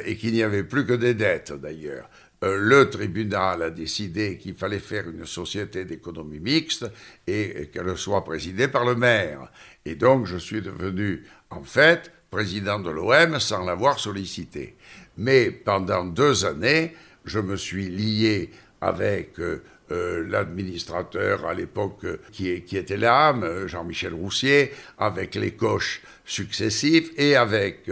et 0.04 0.16
qu'il 0.16 0.32
n'y 0.32 0.44
avait 0.44 0.62
plus 0.62 0.86
que 0.86 0.92
des 0.92 1.12
dettes 1.12 1.52
d'ailleurs. 1.52 2.08
Euh, 2.42 2.56
le 2.58 2.90
tribunal 2.90 3.62
a 3.62 3.70
décidé 3.70 4.36
qu'il 4.36 4.54
fallait 4.54 4.78
faire 4.78 5.08
une 5.08 5.26
société 5.26 5.84
d'économie 5.84 6.40
mixte 6.40 6.90
et, 7.26 7.70
qu'elle 7.72 7.96
soit 7.96 8.24
présidée 8.24 8.68
par 8.68 8.84
le 8.84 8.96
maire. 8.96 9.50
Et 9.84 9.94
donc 9.94 10.26
je 10.26 10.36
suis 10.36 10.60
devenu 10.60 11.24
en 11.50 11.62
fait 11.62 12.10
président 12.30 12.80
de 12.80 12.90
l'OM 12.90 13.38
sans 13.38 13.64
l'avoir 13.64 13.98
sollicité. 13.98 14.76
Mais 15.18 15.50
pendant 15.50 16.04
deux 16.04 16.44
années, 16.44 16.94
je 17.24 17.38
me 17.38 17.56
suis 17.56 17.88
lié 17.88 18.50
avec 18.80 19.38
euh, 19.90 20.26
l'administrateur 20.28 21.46
à 21.46 21.54
l'époque 21.54 22.06
qui, 22.32 22.62
qui, 22.62 22.76
était 22.76 22.96
là, 22.96 23.34
Jean-Michel 23.66 24.14
Roussier, 24.14 24.72
avec 24.98 25.34
les 25.34 25.52
coches 25.52 26.02
successifs 26.24 27.10
et 27.16 27.36
avec 27.36 27.90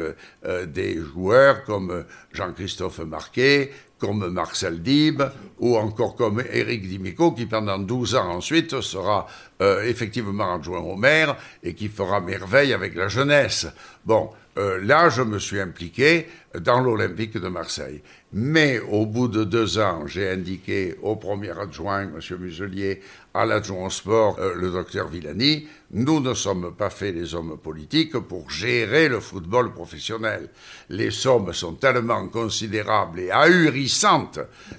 des 0.68 0.96
joueurs 0.98 1.64
comme 1.64 2.04
Jean-Christophe 2.32 3.00
Marquet, 3.00 3.70
comme 4.00 4.30
Marcel 4.30 4.82
Dib 4.82 5.22
ou 5.58 5.76
encore 5.76 6.16
comme 6.16 6.42
Éric 6.50 6.88
Dimico 6.88 7.32
qui 7.32 7.46
pendant 7.46 7.78
12 7.78 8.16
ans 8.16 8.30
ensuite 8.30 8.80
sera 8.80 9.28
euh, 9.60 9.84
effectivement 9.84 10.54
adjoint 10.54 10.80
au 10.80 10.96
maire 10.96 11.36
et 11.62 11.74
qui 11.74 11.88
fera 11.88 12.20
merveille 12.20 12.72
avec 12.72 12.94
la 12.94 13.08
jeunesse. 13.08 13.66
Bon, 14.04 14.30
euh, 14.56 14.80
là 14.82 15.10
je 15.10 15.22
me 15.22 15.38
suis 15.38 15.60
impliqué 15.60 16.26
dans 16.58 16.80
l'Olympique 16.80 17.36
de 17.38 17.48
Marseille. 17.48 18.02
Mais 18.32 18.78
au 18.78 19.06
bout 19.06 19.26
de 19.26 19.42
deux 19.42 19.78
ans, 19.80 20.06
j'ai 20.06 20.28
indiqué 20.28 20.94
au 21.02 21.16
premier 21.16 21.50
adjoint, 21.50 22.02
M. 22.02 22.20
Muselier, 22.38 23.02
à 23.34 23.44
l'adjoint 23.44 23.86
au 23.86 23.90
sport, 23.90 24.36
euh, 24.38 24.54
le 24.54 24.70
docteur 24.70 25.08
Villani, 25.08 25.66
nous 25.90 26.20
ne 26.20 26.32
sommes 26.34 26.72
pas 26.76 26.90
faits 26.90 27.16
les 27.16 27.34
hommes 27.34 27.58
politiques 27.58 28.16
pour 28.16 28.48
gérer 28.48 29.08
le 29.08 29.18
football 29.18 29.72
professionnel. 29.72 30.48
Les 30.90 31.10
sommes 31.10 31.52
sont 31.52 31.74
tellement 31.74 32.28
considérables 32.28 33.18
et 33.18 33.30
ahurissantes 33.32 34.38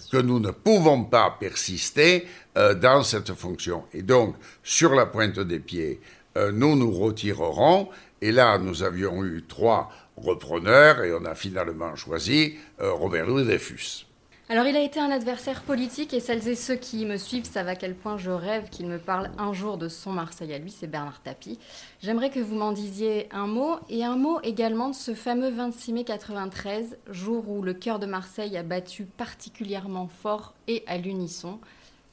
que 0.10 0.18
nous 0.18 0.40
ne 0.40 0.52
pouvons 0.52 1.04
pas 1.04 1.36
persister 1.38 2.26
euh, 2.58 2.74
dans 2.74 3.04
cette 3.04 3.34
fonction. 3.34 3.84
Et 3.94 4.02
donc, 4.02 4.36
sur 4.64 4.96
la 4.96 5.08
pointe 5.08 5.40
des 5.40 5.60
pieds, 5.60 6.00
euh, 6.38 6.54
nous 6.54 6.78
nous 6.78 6.92
retirerons. 6.92 7.90
Et 8.22 8.32
là, 8.32 8.58
nous 8.58 8.84
avions 8.84 9.26
eu 9.26 9.44
trois 9.46 9.92
repreneur 10.22 11.04
et 11.04 11.14
on 11.14 11.26
a 11.26 11.36
finalement 11.36 11.96
choisi 11.96 12.56
euh, 12.82 12.94
Robert 12.94 13.26
Louis 13.26 13.44
Dreyfus. 13.44 14.06
Alors 14.52 14.66
il 14.66 14.76
a 14.76 14.82
été 14.82 15.00
un 15.00 15.12
adversaire 15.12 15.62
politique 15.62 16.14
et 16.14 16.20
celles 16.20 16.46
et 16.50 16.56
ceux 16.56 16.76
qui 16.76 17.06
me 17.06 17.16
suivent 17.16 17.46
savent 17.46 17.70
à 17.70 17.76
quel 17.76 17.96
point 17.96 18.18
je 18.18 18.32
rêve 18.32 18.70
qu'il 18.70 18.86
me 18.86 18.98
parle 18.98 19.32
un 19.38 19.54
jour 19.54 19.78
de 19.78 19.88
son 19.88 20.12
Marseille 20.12 20.54
à 20.54 20.58
lui, 20.58 20.72
c'est 20.72 20.88
Bernard 20.88 21.22
Tapie. 21.22 21.58
J'aimerais 22.02 22.32
que 22.32 22.42
vous 22.42 22.56
m'en 22.56 22.74
disiez 22.74 23.30
un 23.32 23.48
mot 23.48 23.78
et 23.90 24.04
un 24.04 24.18
mot 24.18 24.42
également 24.44 24.90
de 24.90 24.96
ce 24.96 25.14
fameux 25.14 25.52
26 25.52 25.94
mai 25.94 26.04
93, 26.04 26.98
jour 27.10 27.50
où 27.50 27.62
le 27.62 27.74
cœur 27.74 27.98
de 27.98 28.06
Marseille 28.06 28.58
a 28.58 28.64
battu 28.64 29.06
particulièrement 29.06 30.10
fort 30.10 30.54
et 30.68 30.84
à 30.86 30.98
l'unisson 30.98 31.62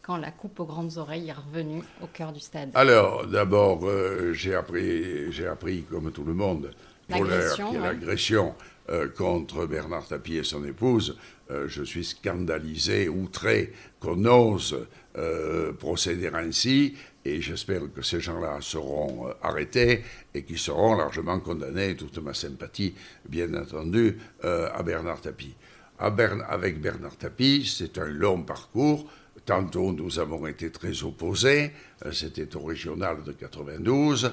quand 0.03 0.16
la 0.16 0.31
coupe 0.31 0.61
aux 0.61 0.64
grandes 0.64 0.97
oreilles 0.97 1.29
est 1.29 1.33
revenue 1.33 1.83
au 2.03 2.07
cœur 2.07 2.33
du 2.33 2.38
stade. 2.38 2.71
Alors 2.75 3.27
d'abord 3.27 3.81
euh, 3.83 4.33
j'ai 4.33 4.55
appris, 4.55 5.33
j'ai 5.33 5.49
appris 5.49 5.83
comme 5.83 6.12
tout 6.12 6.25
le 6.25 6.35
monde 6.35 6.71
l'agression 7.09 8.55
euh, 8.90 9.09
contre 9.09 9.66
Bernard 9.66 10.07
Tapie 10.07 10.37
et 10.37 10.44
son 10.44 10.64
épouse, 10.64 11.16
euh, 11.51 11.68
je 11.68 11.83
suis 11.83 12.05
scandalisé, 12.05 13.09
outré 13.09 13.73
qu'on 14.01 14.25
ose 14.25 14.87
euh, 15.16 15.73
procéder 15.75 16.31
ainsi, 16.33 16.97
et 17.25 17.42
j'espère 17.42 17.83
que 17.94 18.01
ces 18.01 18.21
gens-là 18.21 18.59
seront 18.61 19.27
arrêtés 19.42 20.05
et 20.33 20.42
qu'ils 20.42 20.59
seront 20.59 20.97
largement 20.97 21.38
condamnés. 21.40 21.97
Toute 21.97 22.16
ma 22.18 22.33
sympathie, 22.33 22.94
bien 23.29 23.53
entendu, 23.53 24.16
à 24.42 24.83
Bernard 24.83 25.21
Tapie. 25.21 25.55
avec 25.99 26.81
Bernard 26.81 27.16
Tapie, 27.16 27.71
c'est 27.71 27.99
un 27.99 28.07
long 28.07 28.42
parcours. 28.42 29.11
Tantôt, 29.44 29.92
nous 29.92 30.18
avons 30.18 30.46
été 30.46 30.70
très 30.70 31.03
opposés, 31.03 31.72
c'était 32.12 32.55
au 32.57 32.61
régional 32.61 33.22
de 33.24 33.33
92, 33.33 34.33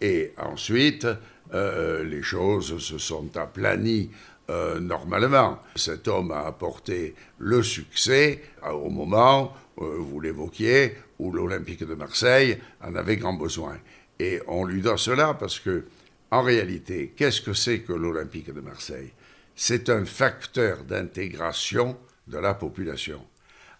et 0.00 0.32
ensuite, 0.36 1.06
euh, 1.52 2.02
les 2.04 2.22
choses 2.22 2.78
se 2.78 2.98
sont 2.98 3.36
aplanies 3.36 4.10
euh, 4.50 4.80
normalement. 4.80 5.60
Cet 5.76 6.08
homme 6.08 6.30
a 6.30 6.46
apporté 6.46 7.14
le 7.38 7.62
succès 7.62 8.42
euh, 8.64 8.70
au 8.70 8.90
moment, 8.90 9.54
vous 9.76 10.20
l'évoquiez, 10.20 10.96
où 11.18 11.32
l'Olympique 11.32 11.84
de 11.84 11.94
Marseille 11.94 12.58
en 12.80 12.94
avait 12.94 13.16
grand 13.16 13.34
besoin. 13.34 13.76
Et 14.20 14.40
on 14.46 14.64
lui 14.64 14.80
doit 14.80 14.96
cela 14.96 15.34
parce 15.34 15.58
que, 15.58 15.86
en 16.30 16.42
réalité, 16.42 17.12
qu'est-ce 17.16 17.40
que 17.40 17.54
c'est 17.54 17.80
que 17.80 17.92
l'Olympique 17.92 18.52
de 18.52 18.60
Marseille? 18.60 19.10
C'est 19.56 19.88
un 19.90 20.04
facteur 20.04 20.84
d'intégration 20.84 21.96
de 22.28 22.38
la 22.38 22.54
population. 22.54 23.20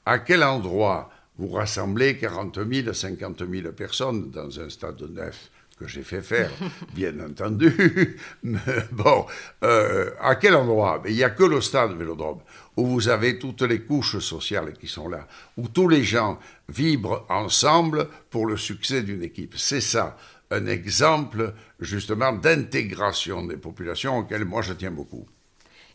À 0.06 0.18
quel 0.18 0.44
endroit 0.44 1.10
vous 1.38 1.48
rassemblez 1.48 2.18
40 2.18 2.58
000, 2.70 2.92
50 2.92 3.42
000 3.50 3.72
personnes 3.72 4.30
dans 4.30 4.60
un 4.60 4.68
stade 4.68 5.00
neuf 5.10 5.50
que 5.78 5.88
j'ai 5.88 6.02
fait 6.02 6.22
faire, 6.22 6.50
bien 6.94 7.18
entendu? 7.20 8.18
Mais 8.42 8.60
bon, 8.92 9.26
euh, 9.64 10.10
à 10.20 10.36
quel 10.36 10.54
endroit? 10.54 11.02
Il 11.06 11.14
n'y 11.14 11.24
a 11.24 11.30
que 11.30 11.42
le 11.42 11.60
stade 11.60 11.96
Vélodrome, 11.96 12.40
où 12.76 12.86
vous 12.86 13.08
avez 13.08 13.38
toutes 13.38 13.62
les 13.62 13.80
couches 13.80 14.18
sociales 14.18 14.74
qui 14.74 14.86
sont 14.86 15.08
là, 15.08 15.26
où 15.56 15.68
tous 15.68 15.88
les 15.88 16.04
gens 16.04 16.38
vibrent 16.68 17.26
ensemble 17.28 18.08
pour 18.30 18.46
le 18.46 18.56
succès 18.56 19.02
d'une 19.02 19.22
équipe. 19.22 19.54
C'est 19.56 19.80
ça, 19.80 20.16
un 20.50 20.66
exemple 20.66 21.54
justement 21.80 22.32
d'intégration 22.32 23.44
des 23.46 23.56
populations 23.56 24.18
auquel 24.18 24.44
moi 24.44 24.62
je 24.62 24.74
tiens 24.74 24.90
beaucoup. 24.90 25.26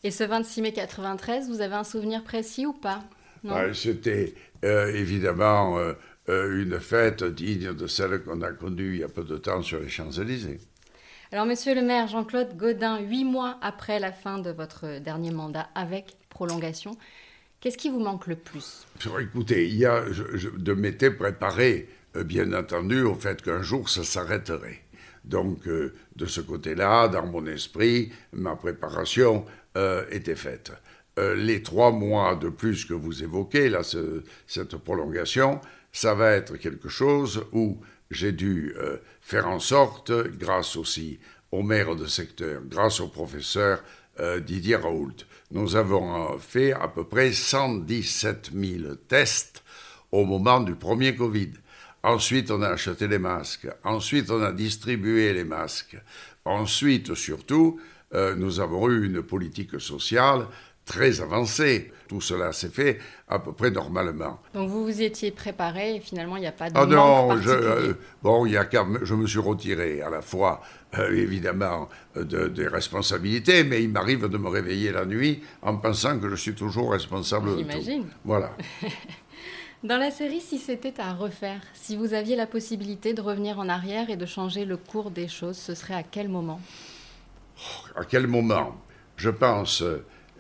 Et 0.04 0.12
ce 0.12 0.24
26 0.24 0.62
mai 0.62 0.74
93, 0.74 1.50
vous 1.50 1.62
avez 1.62 1.76
un 1.76 1.84
souvenir 1.84 2.24
précis 2.24 2.66
ou 2.66 2.74
pas? 2.74 3.04
C'était 3.74 4.34
euh, 4.64 4.94
évidemment... 4.94 5.78
Euh, 5.80 5.94
euh, 6.30 6.62
une 6.62 6.80
fête 6.80 7.24
digne 7.24 7.74
de 7.74 7.88
celle 7.88 8.22
qu'on 8.22 8.42
a 8.44 8.52
connue 8.52 8.94
il 8.94 9.00
y 9.00 9.04
a 9.04 9.08
peu 9.08 9.24
de 9.24 9.38
temps 9.38 9.64
sur 9.64 9.80
les 9.80 9.90
Champs-Élysées. 9.90 10.60
Alors, 11.32 11.48
monsieur 11.48 11.74
le 11.74 11.82
maire 11.82 12.08
Jean-Claude 12.08 12.56
Gaudin, 12.56 13.00
huit 13.00 13.26
mois 13.26 13.58
après 13.64 14.00
la 14.00 14.12
fin 14.12 14.38
de 14.38 14.52
votre 14.52 15.00
dernier 15.00 15.32
mandat 15.32 15.70
avec 15.74 16.18
prolongation, 16.30 16.92
qu'est-ce 17.62 17.80
qui 17.80 17.90
vous 17.90 18.00
manque 18.00 18.28
le 18.28 18.36
plus? 18.36 18.86
Écoutez, 19.20 19.70
il 19.70 19.78
y 19.78 19.88
a, 19.88 20.04
je, 20.12 20.50
de 20.50 20.74
m'étais 20.74 21.10
préparé, 21.10 21.90
bien 22.14 22.54
entendu, 22.54 23.02
au 23.02 23.16
fait 23.16 23.42
qu'un 23.42 23.64
jour 23.64 23.90
ça 23.90 24.04
s'arrêterait. 24.04 24.84
Donc, 25.24 25.68
euh, 25.68 25.96
de 26.16 26.28
ce 26.28 26.42
côté-là, 26.42 27.08
dans 27.08 27.26
mon 27.26 27.48
esprit, 27.48 28.12
ma 28.34 28.56
préparation 28.56 29.46
était 30.12 30.36
faite. 30.36 30.74
Les 31.36 31.64
trois 31.64 31.92
mois 31.92 32.36
de 32.36 32.50
plus 32.50 32.86
que 32.86 32.94
vous 32.94 33.24
évoquez, 33.24 33.70
là, 33.70 33.82
cette 34.48 34.78
prolongation, 34.78 35.60
ça 35.92 36.14
va 36.14 36.32
être 36.32 36.58
quelque 36.58 36.90
chose 36.90 37.46
où 37.52 37.80
j'ai 38.12 38.32
dû 38.32 38.74
euh, 38.78 38.98
faire 39.22 39.48
en 39.48 39.60
sorte, 39.60 40.12
grâce 40.38 40.76
aussi 40.76 41.20
au 41.52 41.64
maire 41.64 41.96
de 41.96 42.06
secteur, 42.06 42.62
grâce 42.66 43.00
au 43.00 43.08
professeur 43.08 43.84
euh, 44.20 44.40
Didier 44.40 44.76
Raoult, 44.76 45.16
nous 45.52 45.76
avons 45.76 46.34
euh, 46.34 46.38
fait 46.38 46.74
à 46.74 46.88
peu 46.88 47.06
près 47.06 47.32
117 47.32 48.52
000 48.54 48.96
tests 49.08 49.64
au 50.12 50.26
moment 50.26 50.60
du 50.60 50.76
premier 50.76 51.16
Covid. 51.16 51.52
Ensuite, 52.02 52.50
on 52.52 52.62
a 52.62 52.70
acheté 52.70 53.08
les 53.08 53.20
masques. 53.20 53.68
Ensuite, 53.84 54.32
on 54.32 54.42
a 54.42 54.52
distribué 54.52 55.34
les 55.34 55.44
masques. 55.44 55.98
Ensuite, 56.46 57.14
surtout, 57.14 57.80
nous 58.14 58.60
avons 58.60 58.90
eu 58.90 59.06
une 59.06 59.22
politique 59.22 59.80
sociale 59.80 60.48
très 60.90 61.22
avancé. 61.22 61.92
Tout 62.08 62.20
cela 62.20 62.52
s'est 62.52 62.70
fait 62.70 62.98
à 63.28 63.38
peu 63.38 63.54
près 63.54 63.70
normalement. 63.70 64.40
Donc 64.56 64.68
vous 64.70 64.84
vous 64.84 65.02
étiez 65.04 65.30
préparé 65.30 65.96
et 65.98 66.00
finalement 66.00 66.38
il 66.38 66.42
n'y 66.42 66.48
a 66.48 66.52
pas 66.52 66.72
de 66.72 66.76
ah 66.76 66.88
non, 66.88 67.40
je, 67.40 67.50
euh, 67.52 67.94
bon, 68.24 68.48
y 68.48 68.58
a 68.58 68.68
je 69.04 69.14
me 69.14 69.28
suis 69.28 69.40
retiré 69.40 70.02
à 70.02 70.10
la 70.10 70.24
fois 70.24 70.62
euh, 70.98 71.16
évidemment 71.16 71.88
de, 72.16 72.48
des 72.48 72.68
responsabilités, 72.68 73.64
mais 73.64 73.84
il 73.84 73.90
m'arrive 73.90 74.28
de 74.28 74.38
me 74.40 74.50
réveiller 74.50 74.92
la 74.92 75.06
nuit 75.06 75.44
en 75.62 75.78
pensant 75.78 76.18
que 76.18 76.28
je 76.28 76.36
suis 76.36 76.56
toujours 76.56 76.92
responsable 76.94 77.58
de 77.58 77.62
tout. 77.62 78.06
Voilà. 78.26 78.52
Dans 79.84 79.98
la 79.98 80.10
série, 80.10 80.42
si 80.42 80.58
c'était 80.58 81.00
à 81.00 81.14
refaire, 81.14 81.62
si 81.74 81.96
vous 81.96 82.16
aviez 82.16 82.36
la 82.36 82.48
possibilité 82.48 83.14
de 83.14 83.22
revenir 83.22 83.60
en 83.60 83.70
arrière 83.70 84.10
et 84.10 84.18
de 84.18 84.26
changer 84.26 84.66
le 84.66 84.76
cours 84.76 85.12
des 85.12 85.28
choses, 85.28 85.58
ce 85.58 85.76
serait 85.76 85.94
à 85.94 86.04
quel 86.04 86.28
moment? 86.28 86.60
À 87.96 88.04
quel 88.04 88.26
moment? 88.26 88.76
Je 89.16 89.30
pense 89.30 89.84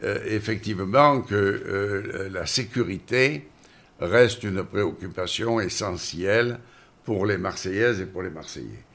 euh, 0.03 0.19
effectivement 0.25 1.21
que 1.21 1.35
euh, 1.35 2.29
la 2.31 2.45
sécurité 2.45 3.47
reste 3.99 4.43
une 4.43 4.63
préoccupation 4.63 5.59
essentielle 5.59 6.59
pour 7.03 7.25
les 7.25 7.37
Marseillaises 7.37 7.99
et 8.01 8.05
pour 8.05 8.23
les 8.23 8.29
Marseillais. 8.29 8.85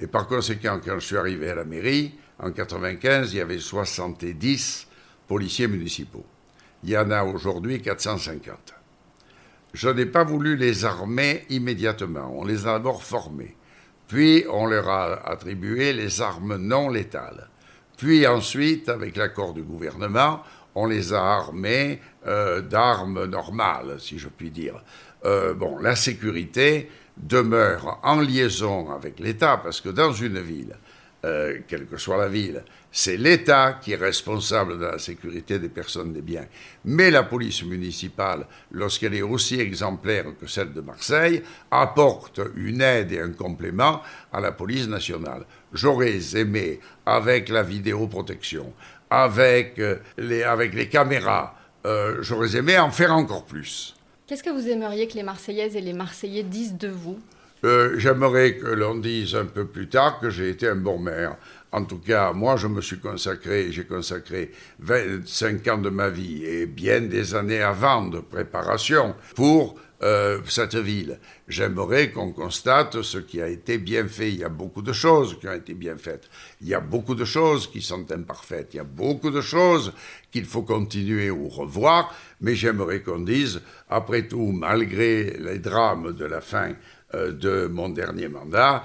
Et 0.00 0.06
par 0.06 0.26
conséquent, 0.26 0.80
quand 0.84 0.98
je 0.98 1.06
suis 1.06 1.16
arrivé 1.16 1.50
à 1.50 1.54
la 1.54 1.64
mairie, 1.64 2.14
en 2.38 2.50
95, 2.50 3.32
il 3.32 3.36
y 3.36 3.40
avait 3.40 3.58
70 3.58 4.86
policiers 5.28 5.68
municipaux. 5.68 6.24
Il 6.82 6.90
y 6.90 6.96
en 6.96 7.10
a 7.10 7.24
aujourd'hui 7.24 7.80
450. 7.80 8.74
Je 9.72 9.88
n'ai 9.88 10.06
pas 10.06 10.24
voulu 10.24 10.56
les 10.56 10.84
armer 10.84 11.44
immédiatement. 11.50 12.32
On 12.36 12.44
les 12.44 12.66
a 12.66 12.72
d'abord 12.72 13.02
formés. 13.02 13.56
Puis 14.08 14.44
on 14.50 14.66
leur 14.66 14.88
a 14.88 15.28
attribué 15.28 15.92
les 15.92 16.20
armes 16.20 16.56
non 16.56 16.88
létales. 16.88 17.48
Puis 18.04 18.26
ensuite, 18.26 18.90
avec 18.90 19.16
l'accord 19.16 19.54
du 19.54 19.62
gouvernement, 19.62 20.42
on 20.74 20.84
les 20.84 21.14
a 21.14 21.22
armés 21.22 22.02
euh, 22.26 22.60
d'armes 22.60 23.24
normales, 23.24 23.96
si 23.98 24.18
je 24.18 24.28
puis 24.28 24.50
dire. 24.50 24.74
Euh, 25.24 25.54
bon, 25.54 25.78
la 25.78 25.96
sécurité 25.96 26.90
demeure 27.16 27.98
en 28.02 28.20
liaison 28.20 28.92
avec 28.92 29.18
l'État, 29.20 29.56
parce 29.56 29.80
que 29.80 29.88
dans 29.88 30.12
une 30.12 30.38
ville, 30.38 30.76
euh, 31.24 31.58
quelle 31.66 31.86
que 31.86 31.96
soit 31.96 32.18
la 32.18 32.28
ville. 32.28 32.62
C'est 32.92 33.16
l'État 33.16 33.80
qui 33.82 33.92
est 33.92 33.96
responsable 33.96 34.78
de 34.78 34.84
la 34.84 34.98
sécurité 34.98 35.58
des 35.58 35.70
personnes 35.70 36.10
et 36.10 36.14
des 36.14 36.22
biens. 36.22 36.46
Mais 36.84 37.10
la 37.10 37.22
police 37.22 37.64
municipale, 37.64 38.46
lorsqu'elle 38.70 39.14
est 39.14 39.22
aussi 39.22 39.58
exemplaire 39.58 40.26
que 40.38 40.46
celle 40.46 40.72
de 40.72 40.80
Marseille, 40.80 41.42
apporte 41.70 42.40
une 42.56 42.82
aide 42.82 43.10
et 43.12 43.20
un 43.20 43.32
complément 43.32 44.02
à 44.32 44.40
la 44.40 44.52
police 44.52 44.86
nationale. 44.86 45.46
J'aurais 45.72 46.36
aimé, 46.36 46.78
avec 47.06 47.48
la 47.48 47.62
vidéoprotection, 47.62 48.72
avec 49.08 49.78
euh, 49.78 49.96
les, 50.18 50.42
avec 50.42 50.74
les 50.74 50.88
caméras, 50.88 51.56
euh, 51.86 52.18
j'aurais 52.20 52.54
aimé 52.56 52.78
en 52.78 52.90
faire 52.90 53.12
encore 53.12 53.44
plus. 53.44 53.94
Qu'est-ce 54.26 54.42
que 54.42 54.50
vous 54.50 54.68
aimeriez 54.68 55.08
que 55.08 55.14
les 55.14 55.22
Marseillaises 55.22 55.76
et 55.76 55.80
les 55.80 55.92
Marseillais 55.92 56.42
disent 56.42 56.76
de 56.76 56.88
vous? 56.88 57.18
Euh, 57.64 57.98
J'aimerais 57.98 58.56
que 58.56 58.66
l'on 58.66 58.96
dise 58.96 59.34
un 59.34 59.46
peu 59.46 59.66
plus 59.66 59.88
tard 59.88 60.20
que 60.20 60.30
j'ai 60.30 60.50
été 60.50 60.68
un 60.68 60.76
bon 60.76 60.98
maire. 60.98 61.36
En 61.72 61.84
tout 61.84 61.98
cas, 61.98 62.32
moi, 62.32 62.56
je 62.56 62.68
me 62.68 62.80
suis 62.80 63.00
consacré, 63.00 63.72
j'ai 63.72 63.84
consacré 63.84 64.52
25 64.78 65.66
ans 65.68 65.78
de 65.78 65.90
ma 65.90 66.08
vie 66.08 66.44
et 66.44 66.66
bien 66.66 67.00
des 67.00 67.34
années 67.34 67.62
avant 67.62 68.06
de 68.06 68.20
préparation 68.20 69.16
pour 69.34 69.76
euh, 70.04 70.40
cette 70.46 70.74
ville. 70.74 71.18
J'aimerais 71.48 72.10
qu'on 72.10 72.30
constate 72.30 73.00
ce 73.02 73.16
qui 73.16 73.40
a 73.40 73.48
été 73.48 73.78
bien 73.78 74.06
fait. 74.06 74.28
Il 74.28 74.38
y 74.38 74.44
a 74.44 74.48
beaucoup 74.48 74.82
de 74.82 74.92
choses 74.92 75.38
qui 75.40 75.48
ont 75.48 75.54
été 75.54 75.72
bien 75.72 75.96
faites. 75.96 76.28
Il 76.60 76.68
y 76.68 76.74
a 76.74 76.80
beaucoup 76.80 77.14
de 77.14 77.24
choses 77.24 77.70
qui 77.70 77.80
sont 77.80 78.12
imparfaites. 78.12 78.74
Il 78.74 78.76
y 78.76 78.80
a 78.80 78.84
beaucoup 78.84 79.30
de 79.30 79.40
choses 79.40 79.92
qu'il 80.30 80.44
faut 80.44 80.62
continuer 80.62 81.30
ou 81.30 81.48
revoir. 81.48 82.14
Mais 82.40 82.54
j'aimerais 82.54 83.00
qu'on 83.00 83.20
dise, 83.20 83.62
après 83.88 84.28
tout, 84.28 84.52
malgré 84.52 85.38
les 85.38 85.58
drames 85.58 86.12
de 86.12 86.24
la 86.24 86.40
fin 86.40 86.74
de 87.14 87.66
mon 87.66 87.88
dernier 87.88 88.28
mandat, 88.28 88.82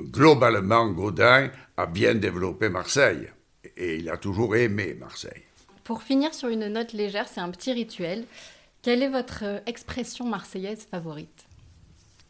globalement, 0.00 0.88
Gaudin 0.90 1.50
a 1.76 1.86
bien 1.86 2.14
développé 2.14 2.68
Marseille. 2.68 3.28
Et 3.76 3.96
il 3.96 4.08
a 4.08 4.16
toujours 4.16 4.56
aimé 4.56 4.96
Marseille. 4.98 5.42
Pour 5.84 6.02
finir 6.02 6.34
sur 6.34 6.48
une 6.48 6.66
note 6.66 6.92
légère, 6.92 7.28
c'est 7.28 7.40
un 7.40 7.50
petit 7.50 7.72
rituel. 7.72 8.24
Quelle 8.82 9.02
est 9.02 9.08
votre 9.08 9.44
euh, 9.44 9.58
expression 9.66 10.26
marseillaise 10.26 10.86
favorite? 10.90 11.46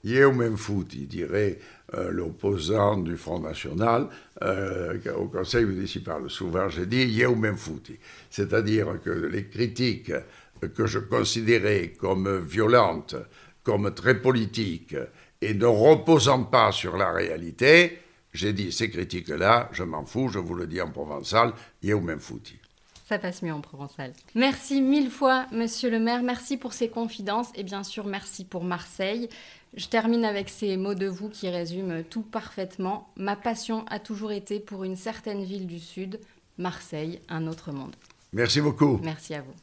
Yeo 0.04 0.32
même 0.32 0.56
foot, 0.56 0.94
il 0.94 1.08
dirait 1.08 1.58
euh, 1.94 2.10
l'opposant 2.10 2.96
du 2.96 3.16
Front 3.16 3.40
National 3.40 4.08
euh, 4.42 4.98
au 5.16 5.26
Conseil 5.26 5.64
municipal. 5.64 6.28
Souvent, 6.28 6.68
j'ai 6.68 6.86
dit 6.86 7.04
Yeo 7.04 7.34
même 7.34 7.56
foot. 7.56 7.90
C'est-à-dire 8.30 9.00
que 9.02 9.10
les 9.10 9.48
critiques 9.48 10.12
que 10.74 10.86
je 10.86 10.98
considérais 10.98 11.92
comme 11.98 12.38
violentes, 12.38 13.16
comme 13.62 13.92
très 13.92 14.20
politiques, 14.20 14.96
et 15.46 15.54
ne 15.54 15.66
reposant 15.66 16.42
pas 16.42 16.72
sur 16.72 16.96
la 16.96 17.12
réalité, 17.12 17.98
j'ai 18.32 18.52
dit 18.52 18.72
ces 18.72 18.90
critiques-là, 18.90 19.68
je 19.72 19.84
m'en 19.84 20.04
fous, 20.04 20.28
je 20.28 20.40
vous 20.40 20.54
le 20.54 20.66
dis 20.66 20.80
en 20.80 20.90
provençal, 20.90 21.52
Yeo 21.82 22.00
même 22.00 22.18
fouti. 22.18 22.56
Ça 23.08 23.20
passe 23.20 23.42
mieux 23.42 23.52
en 23.52 23.60
provençal. 23.60 24.12
Merci 24.34 24.82
mille 24.82 25.10
fois, 25.10 25.46
monsieur 25.52 25.90
le 25.90 26.00
maire. 26.00 26.24
Merci 26.24 26.56
pour 26.56 26.72
ces 26.72 26.88
confidences 26.88 27.50
et 27.54 27.62
bien 27.62 27.84
sûr, 27.84 28.04
merci 28.04 28.44
pour 28.44 28.64
Marseille. 28.64 29.28
Je 29.74 29.86
termine 29.86 30.24
avec 30.24 30.48
ces 30.48 30.76
mots 30.76 30.94
de 30.94 31.06
vous 31.06 31.28
qui 31.28 31.48
résument 31.48 32.02
tout 32.02 32.22
parfaitement. 32.22 33.08
Ma 33.16 33.36
passion 33.36 33.84
a 33.88 34.00
toujours 34.00 34.32
été 34.32 34.58
pour 34.58 34.82
une 34.82 34.96
certaine 34.96 35.44
ville 35.44 35.68
du 35.68 35.78
Sud, 35.78 36.18
Marseille, 36.58 37.20
un 37.28 37.46
autre 37.46 37.70
monde. 37.70 37.94
Merci 38.32 38.60
beaucoup. 38.60 38.98
Merci 39.02 39.34
à 39.34 39.42
vous. 39.42 39.54